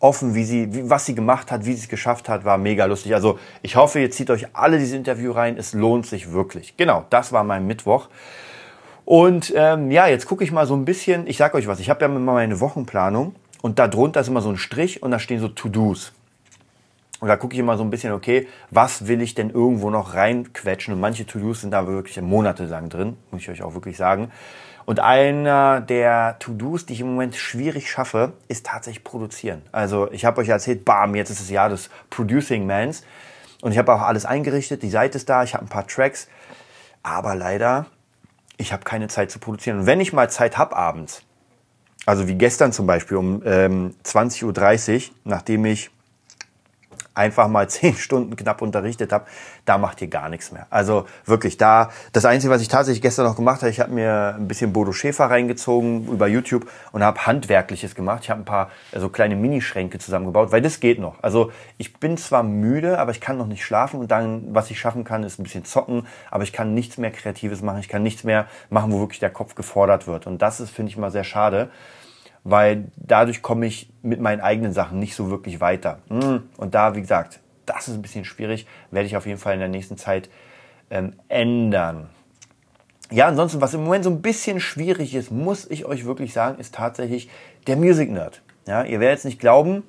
offen, 0.00 0.34
wie 0.34 0.44
sie, 0.44 0.74
wie, 0.74 0.90
was 0.90 1.06
sie 1.06 1.14
gemacht 1.14 1.52
hat, 1.52 1.66
wie 1.66 1.74
sie 1.74 1.82
es 1.82 1.88
geschafft 1.88 2.28
hat, 2.28 2.44
war 2.44 2.58
mega 2.58 2.86
lustig. 2.86 3.14
Also 3.14 3.38
ich 3.62 3.76
hoffe, 3.76 4.00
ihr 4.00 4.10
zieht 4.10 4.30
euch 4.30 4.46
alle 4.54 4.78
dieses 4.78 4.94
Interview 4.94 5.32
rein. 5.32 5.56
Es 5.56 5.72
lohnt 5.72 6.06
sich 6.06 6.32
wirklich. 6.32 6.76
Genau, 6.76 7.04
das 7.10 7.32
war 7.32 7.44
mein 7.44 7.66
Mittwoch. 7.66 8.08
Und 9.04 9.52
ähm, 9.56 9.90
ja, 9.90 10.06
jetzt 10.06 10.26
gucke 10.26 10.42
ich 10.42 10.52
mal 10.52 10.66
so 10.66 10.74
ein 10.74 10.84
bisschen. 10.84 11.26
Ich 11.26 11.36
sag 11.36 11.54
euch 11.54 11.66
was. 11.66 11.80
Ich 11.80 11.90
habe 11.90 12.00
ja 12.00 12.06
immer 12.06 12.20
meine 12.20 12.60
Wochenplanung 12.60 13.34
und 13.62 13.78
da 13.78 13.88
drunter 13.88 14.20
ist 14.20 14.28
immer 14.28 14.40
so 14.40 14.50
ein 14.50 14.56
Strich 14.56 15.02
und 15.02 15.10
da 15.10 15.18
stehen 15.18 15.40
so 15.40 15.48
To-Dos. 15.48 16.12
Und 17.20 17.28
da 17.28 17.36
gucke 17.36 17.54
ich 17.54 17.60
immer 17.60 17.76
so 17.76 17.84
ein 17.84 17.90
bisschen, 17.90 18.12
okay, 18.12 18.48
was 18.70 19.06
will 19.06 19.20
ich 19.20 19.34
denn 19.34 19.50
irgendwo 19.50 19.90
noch 19.90 20.14
reinquetschen? 20.14 20.94
Und 20.94 21.00
manche 21.00 21.26
To-Dos 21.26 21.60
sind 21.60 21.70
da 21.70 21.86
wirklich 21.86 22.20
monatelang 22.20 22.88
drin, 22.88 23.16
muss 23.30 23.42
ich 23.42 23.50
euch 23.50 23.62
auch 23.62 23.74
wirklich 23.74 23.98
sagen. 23.98 24.30
Und 24.86 25.00
einer 25.00 25.82
der 25.82 26.36
To-Dos, 26.38 26.86
die 26.86 26.94
ich 26.94 27.00
im 27.02 27.08
Moment 27.08 27.36
schwierig 27.36 27.90
schaffe, 27.90 28.32
ist 28.48 28.66
tatsächlich 28.66 29.04
produzieren. 29.04 29.62
Also 29.70 30.10
ich 30.10 30.24
habe 30.24 30.40
euch 30.40 30.48
erzählt, 30.48 30.84
bam, 30.84 31.14
jetzt 31.14 31.30
ist 31.30 31.40
das 31.40 31.50
Jahr 31.50 31.68
des 31.68 31.90
Producing 32.08 32.66
Mans. 32.66 33.04
Und 33.60 33.72
ich 33.72 33.78
habe 33.78 33.92
auch 33.94 34.00
alles 34.00 34.24
eingerichtet, 34.24 34.82
die 34.82 34.90
Seite 34.90 35.18
ist 35.18 35.28
da, 35.28 35.44
ich 35.44 35.54
habe 35.54 35.66
ein 35.66 35.68
paar 35.68 35.86
Tracks. 35.86 36.28
Aber 37.02 37.34
leider, 37.34 37.86
ich 38.56 38.72
habe 38.72 38.84
keine 38.84 39.08
Zeit 39.08 39.30
zu 39.30 39.38
produzieren. 39.38 39.80
Und 39.80 39.86
wenn 39.86 40.00
ich 40.00 40.14
mal 40.14 40.30
Zeit 40.30 40.56
habe 40.56 40.74
abends, 40.74 41.22
also 42.06 42.26
wie 42.26 42.34
gestern 42.34 42.72
zum 42.72 42.86
Beispiel 42.86 43.18
um 43.18 43.42
ähm, 43.44 43.94
20.30 44.04 44.94
Uhr, 44.96 45.14
nachdem 45.24 45.66
ich 45.66 45.90
einfach 47.14 47.48
mal 47.48 47.68
zehn 47.68 47.94
Stunden 47.94 48.36
knapp 48.36 48.62
unterrichtet 48.62 49.12
habe, 49.12 49.26
da 49.64 49.78
macht 49.78 50.00
ihr 50.02 50.08
gar 50.08 50.28
nichts 50.28 50.52
mehr. 50.52 50.66
Also 50.70 51.06
wirklich 51.24 51.56
da, 51.56 51.90
das 52.12 52.24
Einzige, 52.24 52.52
was 52.52 52.62
ich 52.62 52.68
tatsächlich 52.68 53.02
gestern 53.02 53.26
noch 53.26 53.36
gemacht 53.36 53.62
habe, 53.62 53.70
ich 53.70 53.80
habe 53.80 53.92
mir 53.92 54.34
ein 54.36 54.48
bisschen 54.48 54.72
Bodo 54.72 54.92
Schäfer 54.92 55.26
reingezogen 55.26 56.06
über 56.08 56.26
YouTube 56.26 56.68
und 56.92 57.02
habe 57.02 57.26
Handwerkliches 57.26 57.94
gemacht. 57.94 58.20
Ich 58.24 58.30
habe 58.30 58.40
ein 58.40 58.44
paar 58.44 58.70
so 58.90 58.96
also 58.96 59.08
kleine 59.08 59.36
Minischränke 59.36 59.98
zusammengebaut, 59.98 60.52
weil 60.52 60.62
das 60.62 60.80
geht 60.80 60.98
noch. 60.98 61.22
Also 61.22 61.52
ich 61.78 61.94
bin 61.98 62.16
zwar 62.16 62.42
müde, 62.42 62.98
aber 62.98 63.10
ich 63.12 63.20
kann 63.20 63.38
noch 63.38 63.46
nicht 63.46 63.64
schlafen 63.64 64.00
und 64.00 64.10
dann, 64.10 64.54
was 64.54 64.70
ich 64.70 64.78
schaffen 64.78 65.04
kann, 65.04 65.22
ist 65.22 65.38
ein 65.38 65.44
bisschen 65.44 65.64
zocken, 65.64 66.06
aber 66.30 66.44
ich 66.44 66.52
kann 66.52 66.74
nichts 66.74 66.98
mehr 66.98 67.10
Kreatives 67.10 67.62
machen. 67.62 67.80
Ich 67.80 67.88
kann 67.88 68.02
nichts 68.02 68.24
mehr 68.24 68.46
machen, 68.68 68.92
wo 68.92 69.00
wirklich 69.00 69.20
der 69.20 69.30
Kopf 69.30 69.54
gefordert 69.54 70.06
wird. 70.06 70.26
Und 70.26 70.42
das 70.42 70.60
ist, 70.60 70.70
finde 70.70 70.90
ich 70.90 70.96
mal 70.96 71.10
sehr 71.10 71.24
schade 71.24 71.70
weil 72.44 72.84
dadurch 72.96 73.42
komme 73.42 73.66
ich 73.66 73.90
mit 74.02 74.20
meinen 74.20 74.40
eigenen 74.40 74.72
Sachen 74.72 74.98
nicht 74.98 75.14
so 75.14 75.30
wirklich 75.30 75.60
weiter. 75.60 75.98
Hm, 76.08 76.44
und 76.56 76.74
da, 76.74 76.94
wie 76.94 77.00
gesagt, 77.00 77.40
das 77.66 77.88
ist 77.88 77.94
ein 77.94 78.02
bisschen 78.02 78.24
schwierig, 78.24 78.66
werde 78.90 79.06
ich 79.06 79.16
auf 79.16 79.26
jeden 79.26 79.38
Fall 79.38 79.54
in 79.54 79.60
der 79.60 79.68
nächsten 79.68 79.96
Zeit 79.96 80.28
ähm, 80.90 81.14
ändern. 81.28 82.08
Ja, 83.10 83.26
ansonsten, 83.26 83.60
was 83.60 83.74
im 83.74 83.84
Moment 83.84 84.04
so 84.04 84.10
ein 84.10 84.22
bisschen 84.22 84.60
schwierig 84.60 85.14
ist, 85.14 85.30
muss 85.32 85.68
ich 85.68 85.84
euch 85.84 86.04
wirklich 86.04 86.32
sagen, 86.32 86.60
ist 86.60 86.74
tatsächlich 86.74 87.28
der 87.66 87.76
Music 87.76 88.10
Nerd. 88.10 88.42
Ja, 88.66 88.84
ihr 88.84 89.00
werdet 89.00 89.18
es 89.18 89.24
nicht 89.24 89.40
glauben 89.40 89.82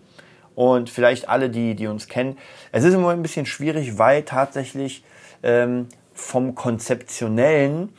und 0.56 0.90
vielleicht 0.90 1.30
alle, 1.30 1.50
die, 1.50 1.76
die 1.76 1.88
uns 1.88 2.08
kennen. 2.08 2.38
Es 2.72 2.84
ist 2.84 2.94
im 2.94 3.02
Moment 3.02 3.20
ein 3.20 3.24
bisschen 3.24 3.46
schwierig, 3.46 4.00
weil 4.00 4.24
tatsächlich 4.24 5.04
ähm, 5.44 5.88
vom 6.14 6.56
Konzeptionellen 6.56 7.90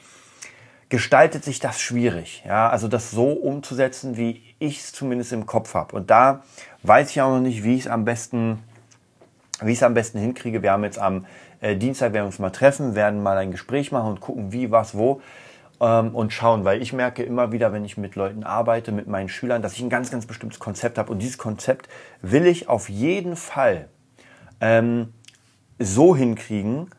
gestaltet 0.93 1.43
sich 1.43 1.59
das 1.59 1.81
schwierig. 1.81 2.45
Ja, 2.47 2.69
also 2.69 2.87
das 2.87 3.11
so 3.11 3.29
umzusetzen, 3.29 4.19
wie 4.19 4.43
ich 4.59 4.81
es 4.81 4.93
zumindest 4.93 5.33
im 5.33 5.47
Kopf 5.47 5.73
habe. 5.73 5.97
Und 5.97 6.11
da 6.11 6.43
weiß 6.83 7.11
ich 7.11 7.23
auch 7.23 7.31
noch 7.31 7.41
nicht, 7.41 7.65
wie 7.65 7.77
ich 7.77 7.87
es 7.87 7.87
am 7.87 8.05
besten, 8.05 8.59
wie 9.63 9.83
am 9.83 9.95
besten 9.95 10.19
hinkriege. 10.19 10.63
Wir 10.63 10.71
haben 10.71 10.85
jetzt 10.85 10.99
am 10.99 11.25
äh, 11.63 11.77
Dienstag 11.77 12.13
werden 12.13 12.25
wir 12.25 12.27
uns 12.27 12.39
mal 12.39 12.51
treffen, 12.51 12.95
werden 12.95 13.23
mal 13.23 13.39
ein 13.39 13.53
Gespräch 13.53 13.91
machen 13.91 14.11
und 14.11 14.21
gucken, 14.21 14.53
wie, 14.53 14.71
was, 14.71 14.95
wo 14.95 15.23
ähm, 15.81 16.15
und 16.15 16.31
schauen, 16.35 16.67
weil 16.67 16.83
ich 16.83 16.93
merke 16.93 17.23
immer 17.23 17.53
wieder, 17.53 17.73
wenn 17.73 17.87
ich 17.87 17.97
mit 17.97 18.15
Leuten 18.15 18.45
arbeite, 18.45 18.93
mit 18.93 19.07
meinen 19.07 19.31
Schülern, 19.31 19.63
dass 19.63 19.73
ich 19.73 19.81
ein 19.81 19.89
ganz, 19.89 20.11
ganz 20.11 20.27
bestimmtes 20.27 20.59
Konzept 20.59 20.99
habe 20.99 21.11
und 21.11 21.21
dieses 21.21 21.39
Konzept 21.39 21.89
will 22.21 22.45
ich 22.45 22.69
auf 22.69 22.91
jeden 22.91 23.37
Fall 23.37 23.89
ähm, 24.61 25.15
so 25.79 26.15
hinkriegen, 26.15 26.91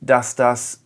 dass 0.00 0.36
das 0.36 0.83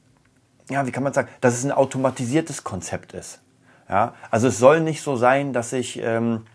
ja, 0.70 0.86
wie 0.86 0.92
kann 0.92 1.02
man 1.02 1.12
sagen, 1.12 1.28
dass 1.40 1.54
es 1.54 1.64
ein 1.64 1.72
automatisiertes 1.72 2.64
Konzept 2.64 3.14
ist. 3.14 3.40
Ja, 3.88 4.14
also 4.30 4.48
es 4.48 4.58
soll 4.58 4.80
nicht 4.80 5.00
so 5.00 5.16
sein, 5.16 5.52
dass 5.52 5.72
ich, 5.72 6.00
ähm, 6.02 6.46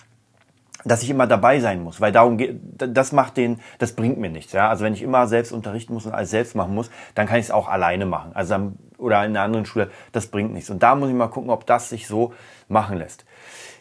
dass 0.86 1.02
ich 1.02 1.10
immer 1.10 1.26
dabei 1.26 1.60
sein 1.60 1.84
muss, 1.84 2.00
weil 2.00 2.12
darum 2.12 2.38
geht, 2.38 2.60
das 2.78 3.12
macht 3.12 3.38
den, 3.38 3.60
das 3.80 3.94
bringt 3.94 4.20
mir 4.20 4.30
nichts. 4.30 4.54
Ja, 4.54 4.70
also 4.70 4.86
wenn 4.86 4.94
ich 4.94 5.02
immer 5.02 5.28
selbst 5.28 5.52
unterrichten 5.52 5.94
muss 5.94 6.06
und 6.06 6.14
alles 6.14 6.30
selbst 6.30 6.56
machen 6.56 6.76
muss, 6.76 6.92
dann 7.16 7.26
kann 7.26 7.40
ich 7.40 7.46
es 7.46 7.52
auch 7.52 7.68
alleine 7.68 8.06
machen. 8.06 8.32
Also 8.36 8.74
oder 9.00 9.26
in 9.26 9.32
einer 9.32 9.42
anderen 9.42 9.66
Schule, 9.66 9.90
das 10.12 10.28
bringt 10.28 10.54
nichts. 10.54 10.70
Und 10.70 10.84
da 10.84 10.96
muss 10.96 11.10
ich 11.10 11.16
mal 11.16 11.28
gucken, 11.28 11.50
ob 11.50 11.66
das 11.66 11.90
sich 11.90 12.08
so 12.08 12.34
machen 12.68 12.98
lässt. 12.98 13.26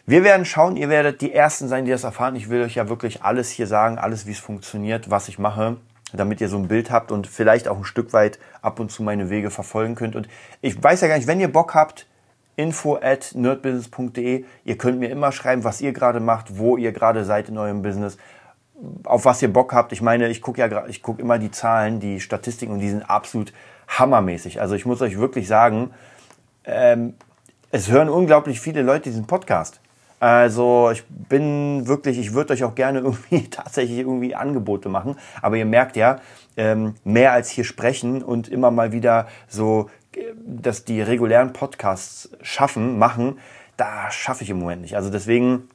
Wir 0.07 0.25
werden 0.25 0.45
schauen, 0.45 0.77
ihr 0.77 0.88
werdet 0.88 1.21
die 1.21 1.33
Ersten 1.33 1.68
sein, 1.68 1.85
die 1.85 1.90
das 1.90 2.05
erfahren. 2.05 2.35
Ich 2.35 2.49
will 2.49 2.62
euch 2.62 2.75
ja 2.75 2.88
wirklich 2.88 3.23
alles 3.23 3.51
hier 3.51 3.66
sagen, 3.66 3.99
alles 3.99 4.27
wie 4.27 4.33
es 4.33 4.40
funktioniert, 4.40 5.11
was 5.11 5.29
ich 5.29 5.38
mache 5.38 5.77
damit 6.18 6.40
ihr 6.40 6.48
so 6.48 6.57
ein 6.57 6.68
Bild 6.68 6.90
habt 6.90 7.12
und 7.12 7.27
vielleicht 7.27 7.68
auch 7.68 7.79
ein 7.79 7.85
Stück 7.85 8.12
weit 8.12 8.38
ab 8.61 8.81
und 8.81 8.90
zu 8.90 9.03
meine 9.03 9.31
Wege 9.31 9.51
verfolgen 9.51 9.94
könnt. 9.94 10.16
Und 10.16 10.29
ich 10.61 10.83
weiß 10.83 11.01
ja 11.01 11.09
gar 11.09 11.16
nicht, 11.16 11.27
wenn 11.27 11.40
ihr 11.40 11.53
Bock 11.53 11.75
habt, 11.75 12.07
info 12.57 12.96
at 12.96 13.33
nerdbusiness.de. 13.35 14.44
Ihr 14.64 14.79
könnt 14.79 14.98
mir 14.98 15.11
immer 15.11 15.33
schreiben, 15.33 15.64
was 15.64 15.81
ihr 15.81 15.92
gerade 15.92 16.20
macht, 16.20 16.59
wo 16.59 16.77
ihr 16.77 16.92
gerade 16.92 17.25
seid 17.25 17.48
in 17.48 17.59
eurem 17.59 17.83
Business, 17.83 18.18
auf 19.05 19.25
was 19.25 19.42
ihr 19.42 19.53
Bock 19.53 19.72
habt. 19.72 19.92
Ich 19.92 20.03
meine, 20.03 20.29
ich 20.29 20.42
gucke 20.42 20.61
ja 20.61 20.87
ich 20.87 21.03
gucke 21.03 21.22
immer 21.22 21.38
die 21.38 21.51
Zahlen, 21.51 22.01
die 22.01 22.20
Statistiken 22.20 22.72
und 22.72 22.81
die 22.81 22.90
sind 22.90 23.09
absolut 23.09 23.53
hammermäßig. 23.88 24.61
Also 24.61 24.75
ich 24.75 24.87
muss 24.87 25.01
euch 25.03 25.18
wirklich 25.18 25.46
sagen, 25.48 25.90
ähm, 26.64 27.14
es 27.70 27.90
hören 27.90 28.09
unglaublich 28.09 28.61
viele 28.61 28.83
Leute 28.83 29.05
diesen 29.05 29.27
Podcast. 29.27 29.81
Also 30.22 30.90
ich 30.92 31.02
bin 31.08 31.88
wirklich, 31.88 32.16
ich 32.16 32.32
würde 32.32 32.52
euch 32.52 32.62
auch 32.62 32.76
gerne 32.76 32.98
irgendwie 33.04 33.50
tatsächlich 33.50 33.98
irgendwie 33.98 34.37
Angebote 34.37 34.88
machen. 34.88 35.16
Aber 35.40 35.56
ihr 35.56 35.66
merkt 35.66 35.96
ja, 35.96 36.20
ähm, 36.56 36.94
mehr 37.02 37.32
als 37.32 37.50
hier 37.50 37.64
sprechen 37.64 38.22
und 38.22 38.46
immer 38.46 38.70
mal 38.70 38.92
wieder 38.92 39.26
so, 39.48 39.90
äh, 40.14 40.20
dass 40.37 40.85
die 40.85 41.02
regulären 41.02 41.52
Podcasts 41.52 42.30
schaffen, 42.40 43.00
machen, 43.00 43.40
da 43.76 44.12
schaffe 44.12 44.44
ich 44.44 44.50
im 44.50 44.61
Moment 44.61 44.82
nicht. 44.82 44.94
Also 44.94 45.11
deswegen 45.11 45.68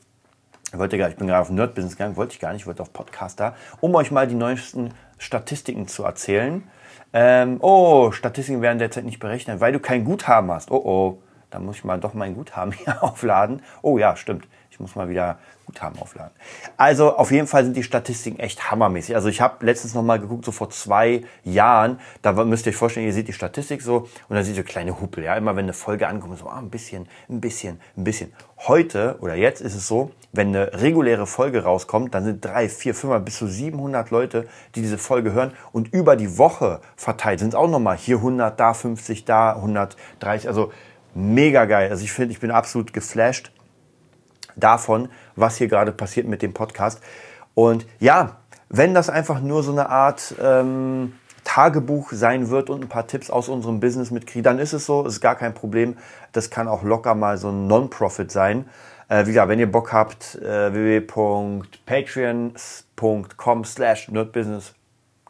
ich 0.72 0.80
wollte 0.80 0.98
gar, 0.98 1.10
ich 1.10 1.18
bin 1.18 1.28
gerade 1.28 1.42
auf 1.42 1.50
Nerd-Business 1.50 1.98
gegangen, 1.98 2.16
wollte 2.16 2.34
ich 2.34 2.40
gar 2.40 2.54
nicht, 2.54 2.62
ich 2.62 2.68
wollte 2.68 2.84
auf 2.84 2.94
Podcaster, 2.94 3.54
um 3.82 3.94
euch 3.96 4.12
mal 4.12 4.28
die 4.28 4.36
neuesten 4.36 4.94
Statistiken 5.18 5.90
zu 5.90 6.04
erzählen. 6.06 6.64
Ähm, 7.12 7.58
oh, 7.60 8.14
Statistiken 8.14 8.62
werden 8.62 8.80
derzeit 8.80 9.04
nicht 9.04 9.20
berechnet, 9.20 9.60
weil 9.60 9.74
du 9.74 9.82
kein 9.82 10.06
Guthaben 10.06 10.50
hast. 10.52 10.72
Oh 10.72 10.82
oh. 10.86 11.22
Da 11.50 11.60
muss 11.60 11.78
ich 11.78 11.84
mal 11.84 12.00
doch 12.00 12.14
mein 12.14 12.36
Guthaben 12.36 12.72
hier 12.84 13.04
aufladen. 13.04 13.62
Oh 13.82 13.98
ja, 13.98 14.16
stimmt. 14.16 14.48
Ich 14.70 14.80
muss 14.80 14.96
mal 14.96 15.10
wieder 15.10 15.40
Guthaben 15.66 16.00
aufladen. 16.00 16.32
Also 16.78 17.16
auf 17.16 17.32
jeden 17.32 17.48
Fall 17.48 17.64
sind 17.64 17.76
die 17.76 17.84
Statistiken 17.84 18.40
echt 18.40 18.70
hammermäßig. 18.70 19.16
Also 19.16 19.28
ich 19.28 19.42
habe 19.42 19.66
letztens 19.66 19.96
noch 19.96 20.04
mal 20.04 20.20
geguckt, 20.20 20.46
so 20.46 20.52
vor 20.52 20.70
zwei 20.70 21.24
Jahren, 21.44 22.00
da 22.22 22.32
müsst 22.32 22.68
ihr 22.68 22.70
euch 22.70 22.76
vorstellen, 22.76 23.08
ihr 23.08 23.14
seht 23.14 23.28
die 23.28 23.34
Statistik 23.34 23.82
so 23.82 24.08
und 24.30 24.36
da 24.36 24.44
seht 24.44 24.56
ihr 24.56 24.64
kleine 24.64 25.02
Huppel. 25.02 25.24
Ja, 25.24 25.36
immer 25.36 25.56
wenn 25.56 25.66
eine 25.66 25.74
Folge 25.74 26.08
ankommt, 26.08 26.38
so 26.38 26.48
ah, 26.48 26.60
ein 26.60 26.70
bisschen, 26.70 27.08
ein 27.28 27.42
bisschen, 27.42 27.82
ein 27.98 28.04
bisschen. 28.04 28.34
Heute 28.68 29.18
oder 29.20 29.34
jetzt 29.34 29.62
ist 29.62 29.74
es 29.74 29.88
so, 29.88 30.12
wenn 30.32 30.50
eine 30.50 30.74
reguläre 30.80 31.26
Folge 31.26 31.64
rauskommt, 31.64 32.14
dann 32.14 32.24
sind 32.24 32.46
drei, 32.46 32.70
vier, 32.70 32.94
fünf, 32.94 33.20
bis 33.26 33.38
zu 33.38 33.48
700 33.48 34.12
Leute, 34.12 34.48
die 34.76 34.82
diese 34.82 35.00
Folge 35.00 35.34
hören 35.34 35.54
und 35.72 35.92
über 35.94 36.16
die 36.16 36.38
Woche 36.38 36.82
verteilt 36.96 37.40
sind 37.40 37.50
es 37.50 37.56
auch 37.56 37.68
noch 37.68 37.80
mal 37.80 37.98
hier 37.98 38.18
100, 38.18 38.60
da 38.60 38.74
50, 38.74 39.26
da 39.26 39.54
130. 39.56 40.48
Also 40.48 40.72
mega 41.18 41.66
geil. 41.66 41.90
Also 41.90 42.04
ich 42.04 42.14
finde, 42.14 42.32
ich 42.32 42.40
bin 42.40 42.52
absolut 42.52 42.94
geflasht 42.94 43.52
davon, 44.56 45.10
was 45.36 45.58
hier 45.58 45.68
gerade 45.68 45.92
passiert 45.92 46.28
mit 46.28 46.42
dem 46.42 46.54
Podcast. 46.54 47.02
Und 47.56 47.86
ja, 48.00 48.38
wenn 48.70 48.94
das 48.94 49.10
einfach 49.10 49.42
nur 49.42 49.64
so 49.64 49.72
eine 49.72 49.90
Art 49.90 50.36
ähm, 50.42 51.14
Tagebuch 51.44 52.12
sein 52.12 52.50
wird 52.50 52.70
und 52.70 52.84
ein 52.84 52.90
paar 52.90 53.08
Tipps 53.08 53.32
aus 53.32 53.50
unserem 53.50 53.80
Business 53.80 54.12
mitkriege, 54.12 54.44
dann 54.44 54.60
ist 54.60 54.74
es 54.74 54.86
so, 54.86 55.06
ist 55.06 55.22
gar 55.22 55.36
kein 55.36 55.54
Problem. 55.54 55.98
Das 56.34 56.50
kann 56.50 56.68
auch 56.68 56.84
locker 56.84 57.16
mal 57.16 57.38
so 57.38 57.48
ein 57.50 57.68
Non-Profit 57.68 58.30
sein. 58.32 58.66
Äh, 59.10 59.26
wie 59.26 59.30
gesagt, 59.30 59.50
wenn 59.50 59.60
ihr 59.60 59.72
Bock 59.72 59.94
habt, 59.94 60.36
äh, 60.36 60.74
www.patreon.com 60.74 63.66
slash 63.66 64.10
nerdbusiness 64.10 64.74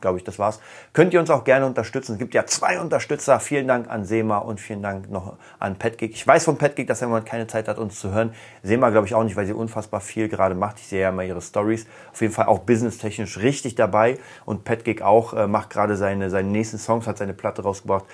glaube 0.01 0.17
ich, 0.17 0.23
das 0.23 0.39
war's. 0.39 0.60
Könnt 0.93 1.13
ihr 1.13 1.19
uns 1.19 1.29
auch 1.29 1.43
gerne 1.43 1.65
unterstützen. 1.65 2.13
Es 2.13 2.19
gibt 2.19 2.33
ja 2.33 2.45
zwei 2.45 2.79
Unterstützer. 2.79 3.39
Vielen 3.39 3.67
Dank 3.67 3.89
an 3.89 4.05
Sema 4.05 4.38
und 4.38 4.60
vielen 4.60 4.81
Dank 4.81 5.10
noch 5.10 5.38
an 5.60 5.77
Petgig. 5.77 6.12
Ich 6.13 6.25
weiß 6.25 6.45
von 6.45 6.57
Petgig, 6.57 6.88
dass 6.88 7.01
er 7.01 7.15
im 7.15 7.25
keine 7.25 7.47
Zeit 7.47 7.67
hat, 7.67 7.77
uns 7.77 7.99
zu 7.99 8.12
hören. 8.12 8.33
Sema 8.63 8.89
glaube 8.89 9.07
ich 9.07 9.15
auch 9.15 9.23
nicht, 9.23 9.36
weil 9.36 9.45
sie 9.45 9.53
unfassbar 9.53 10.01
viel 10.01 10.29
gerade 10.29 10.55
macht. 10.55 10.79
Ich 10.79 10.88
sehe 10.88 11.01
ja 11.01 11.12
mal 11.12 11.25
ihre 11.25 11.41
Stories. 11.41 11.88
Auf 12.12 12.21
jeden 12.21 12.33
Fall 12.33 12.45
auch 12.45 12.60
businesstechnisch 12.60 13.39
richtig 13.39 13.75
dabei. 13.75 14.19
Und 14.45 14.63
Petgig 14.63 15.01
auch 15.01 15.33
äh, 15.33 15.47
macht 15.47 15.69
gerade 15.69 15.95
seine, 15.95 16.29
seine 16.29 16.49
nächsten 16.49 16.77
Songs, 16.77 17.07
hat 17.07 17.17
seine 17.17 17.33
Platte 17.33 17.63
rausgebracht. 17.63 18.05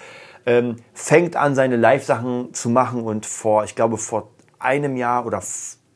Ähm, 0.45 0.77
fängt 0.93 1.35
an, 1.35 1.55
seine 1.55 1.77
Live-Sachen 1.77 2.53
zu 2.53 2.69
machen 2.69 3.01
und 3.03 3.25
vor, 3.25 3.63
ich 3.63 3.75
glaube, 3.75 3.97
vor 3.97 4.29
einem 4.59 4.97
Jahr 4.97 5.25
oder 5.25 5.41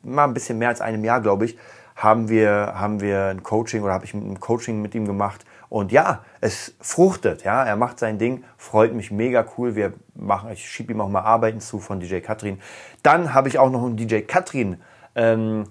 mal 0.04 0.24
ein 0.24 0.34
bisschen 0.34 0.58
mehr 0.58 0.70
als 0.70 0.82
einem 0.82 1.04
Jahr, 1.04 1.22
glaube 1.22 1.46
ich, 1.46 1.58
haben 1.96 2.30
wir, 2.30 2.74
haben 2.76 3.02
wir 3.02 3.26
ein 3.26 3.44
Coaching 3.44 3.84
oder 3.84 3.94
habe 3.94 4.06
ich 4.06 4.14
ein 4.14 4.40
Coaching 4.40 4.82
mit 4.82 4.94
ihm 4.96 5.06
gemacht. 5.06 5.46
Und 5.70 5.92
ja, 5.92 6.24
es 6.40 6.76
fruchtet, 6.80 7.44
ja, 7.44 7.64
er 7.64 7.76
macht 7.76 8.00
sein 8.00 8.18
Ding, 8.18 8.44
freut 8.58 8.94
mich 8.94 9.12
mega 9.12 9.46
cool. 9.58 9.76
Wir 9.76 9.94
machen, 10.16 10.52
ich 10.52 10.70
schiebe 10.70 10.94
ihm 10.94 11.02
auch 11.02 11.10
mal 11.10 11.22
Arbeiten 11.22 11.60
zu 11.60 11.80
von 11.80 12.00
DJ 12.00 12.20
Katrin. 12.20 12.60
Dann 13.04 13.34
habe 13.34 13.50
ich 13.50 13.60
auch 13.60 13.70
noch 13.70 13.84
einen 13.84 13.98
DJ 13.98 14.22
Katrin 14.22 14.82
ähm, 15.16 15.66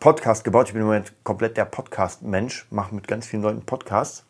Podcast 0.00 0.44
gebaut. 0.44 0.68
Ich 0.68 0.72
bin 0.72 0.80
im 0.80 0.86
Moment 0.86 1.12
komplett 1.24 1.56
der 1.56 1.66
Podcast-Mensch, 1.66 2.66
mache 2.70 2.94
mit 2.94 3.06
ganz 3.06 3.26
vielen 3.26 3.42
Leuten 3.42 3.62
Podcasts 3.66 4.24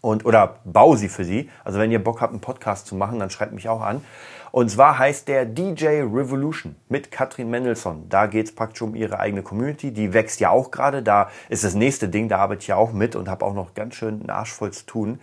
und 0.00 0.24
oder 0.24 0.56
baue 0.64 0.96
sie 0.96 1.08
für 1.08 1.24
sie. 1.24 1.50
Also 1.64 1.78
wenn 1.78 1.90
ihr 1.90 2.02
Bock 2.02 2.20
habt, 2.20 2.32
einen 2.32 2.40
Podcast 2.40 2.86
zu 2.86 2.94
machen, 2.94 3.18
dann 3.18 3.30
schreibt 3.30 3.52
mich 3.52 3.68
auch 3.68 3.80
an. 3.80 4.02
Und 4.50 4.70
zwar 4.70 4.98
heißt 4.98 5.28
der 5.28 5.44
DJ 5.44 6.02
Revolution 6.02 6.74
mit 6.88 7.10
Katrin 7.10 7.50
Mendelssohn. 7.50 8.08
Da 8.08 8.26
geht 8.26 8.46
es 8.46 8.54
praktisch 8.54 8.82
um 8.82 8.94
ihre 8.94 9.18
eigene 9.18 9.42
Community. 9.42 9.92
Die 9.92 10.14
wächst 10.14 10.40
ja 10.40 10.50
auch 10.50 10.70
gerade. 10.70 11.02
Da 11.02 11.28
ist 11.48 11.64
das 11.64 11.74
nächste 11.74 12.08
Ding. 12.08 12.28
Da 12.28 12.38
arbeite 12.38 12.62
ich 12.62 12.68
ja 12.68 12.76
auch 12.76 12.92
mit 12.92 13.14
und 13.14 13.28
habe 13.28 13.44
auch 13.44 13.54
noch 13.54 13.74
ganz 13.74 13.94
schön 13.94 14.20
einen 14.20 14.30
Arsch 14.30 14.52
voll 14.52 14.70
zu 14.70 14.86
tun. 14.86 15.20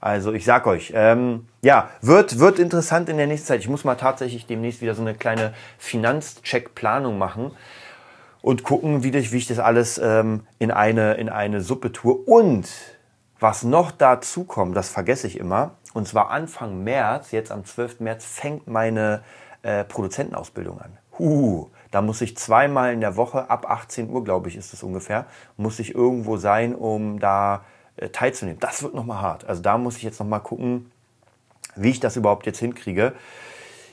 Also 0.00 0.32
ich 0.32 0.44
sag 0.44 0.66
euch, 0.66 0.92
ähm, 0.94 1.48
ja, 1.60 1.88
wird, 2.02 2.38
wird 2.38 2.60
interessant 2.60 3.08
in 3.08 3.16
der 3.16 3.26
nächsten 3.26 3.48
Zeit. 3.48 3.60
Ich 3.60 3.68
muss 3.68 3.84
mal 3.84 3.96
tatsächlich 3.96 4.46
demnächst 4.46 4.80
wieder 4.80 4.94
so 4.94 5.02
eine 5.02 5.14
kleine 5.14 5.54
Finanzcheck-Planung 5.78 7.18
machen 7.18 7.50
und 8.42 8.62
gucken, 8.62 9.02
wie 9.02 9.10
ich, 9.10 9.32
wie 9.32 9.38
ich 9.38 9.48
das 9.48 9.58
alles 9.58 9.98
ähm, 9.98 10.46
in, 10.60 10.70
eine, 10.70 11.14
in 11.14 11.28
eine 11.28 11.60
Suppe 11.62 11.90
tue. 11.90 12.14
Und 12.14 12.68
was 13.40 13.62
noch 13.62 13.90
dazu 13.90 14.44
kommt, 14.44 14.76
das 14.76 14.88
vergesse 14.88 15.26
ich 15.26 15.38
immer, 15.38 15.72
und 15.94 16.06
zwar 16.06 16.30
Anfang 16.30 16.82
März, 16.84 17.30
jetzt 17.30 17.50
am 17.50 17.64
12. 17.64 18.00
März, 18.00 18.24
fängt 18.24 18.66
meine 18.66 19.22
äh, 19.62 19.84
Produzentenausbildung 19.84 20.80
an. 20.80 20.98
Huh, 21.18 21.68
da 21.90 22.02
muss 22.02 22.20
ich 22.20 22.36
zweimal 22.36 22.92
in 22.92 23.00
der 23.00 23.16
Woche, 23.16 23.50
ab 23.50 23.68
18 23.68 24.10
Uhr, 24.10 24.22
glaube 24.22 24.48
ich, 24.48 24.56
ist 24.56 24.72
es 24.72 24.82
ungefähr, 24.82 25.26
muss 25.56 25.78
ich 25.78 25.94
irgendwo 25.94 26.36
sein, 26.36 26.74
um 26.74 27.18
da 27.18 27.64
äh, 27.96 28.08
teilzunehmen. 28.10 28.60
Das 28.60 28.82
wird 28.82 28.94
nochmal 28.94 29.20
hart. 29.20 29.44
Also 29.48 29.62
da 29.62 29.78
muss 29.78 29.96
ich 29.96 30.02
jetzt 30.02 30.20
nochmal 30.20 30.40
gucken, 30.40 30.90
wie 31.74 31.90
ich 31.90 32.00
das 32.00 32.16
überhaupt 32.16 32.46
jetzt 32.46 32.58
hinkriege 32.58 33.14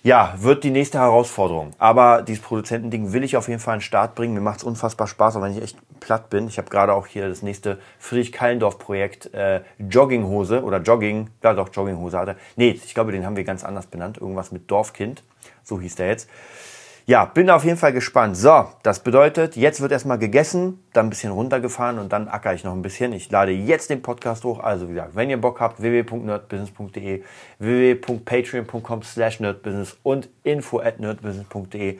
ja, 0.05 0.35
wird 0.37 0.63
die 0.63 0.69
nächste 0.69 0.99
Herausforderung. 0.99 1.71
Aber 1.79 2.21
dieses 2.21 2.43
Produzentending 2.43 3.11
will 3.11 3.23
ich 3.23 3.37
auf 3.37 3.47
jeden 3.47 3.59
Fall 3.59 3.73
an 3.73 3.79
den 3.79 3.85
Start 3.85 4.13
bringen. 4.13 4.35
Mir 4.35 4.39
macht 4.39 4.59
es 4.59 4.63
unfassbar 4.63 5.07
Spaß, 5.07 5.35
auch 5.35 5.41
wenn 5.41 5.57
ich 5.57 5.63
echt 5.63 5.77
platt 6.05 6.29
bin. 6.29 6.47
Ich 6.47 6.59
habe 6.59 6.69
gerade 6.69 6.93
auch 6.93 7.07
hier 7.07 7.27
das 7.27 7.41
nächste 7.41 7.79
Friedrich-Kallendorf-Projekt 7.97 9.33
äh, 9.33 9.61
Jogginghose 9.79 10.63
oder 10.63 10.79
Jogging, 10.79 11.31
ja 11.43 11.53
doch, 11.53 11.69
Jogginghose 11.73 12.17
hatte. 12.17 12.35
Nee, 12.55 12.79
ich 12.83 12.93
glaube, 12.93 13.11
den 13.11 13.25
haben 13.25 13.35
wir 13.35 13.43
ganz 13.43 13.63
anders 13.63 13.87
benannt. 13.87 14.19
Irgendwas 14.19 14.51
mit 14.51 14.69
Dorfkind, 14.69 15.23
so 15.63 15.81
hieß 15.81 15.95
der 15.95 16.09
jetzt. 16.09 16.29
Ja, 17.07 17.25
bin 17.25 17.49
auf 17.49 17.63
jeden 17.63 17.77
Fall 17.77 17.93
gespannt. 17.93 18.37
So, 18.37 18.65
das 18.83 18.99
bedeutet, 18.99 19.55
jetzt 19.55 19.81
wird 19.81 19.91
erstmal 19.91 20.19
gegessen, 20.19 20.83
dann 20.93 21.07
ein 21.07 21.09
bisschen 21.09 21.31
runtergefahren 21.31 21.97
und 21.97 22.13
dann 22.13 22.27
acker 22.27 22.53
ich 22.53 22.63
noch 22.63 22.73
ein 22.73 22.81
bisschen. 22.83 23.11
Ich 23.13 23.29
lade 23.31 23.51
jetzt 23.51 23.89
den 23.89 24.01
Podcast 24.01 24.43
hoch. 24.43 24.59
Also 24.59 24.87
wie 24.87 24.93
gesagt, 24.93 25.15
wenn 25.15 25.29
ihr 25.29 25.41
Bock 25.41 25.59
habt, 25.59 25.81
www.nerdbusiness.de, 25.81 27.23
www.patreon.com 27.59 29.03
slash 29.03 29.39
nerdbusiness 29.39 29.97
und 30.03 30.29
info 30.43 30.79
at 30.79 30.99
nerdbusiness.de. 30.99 31.99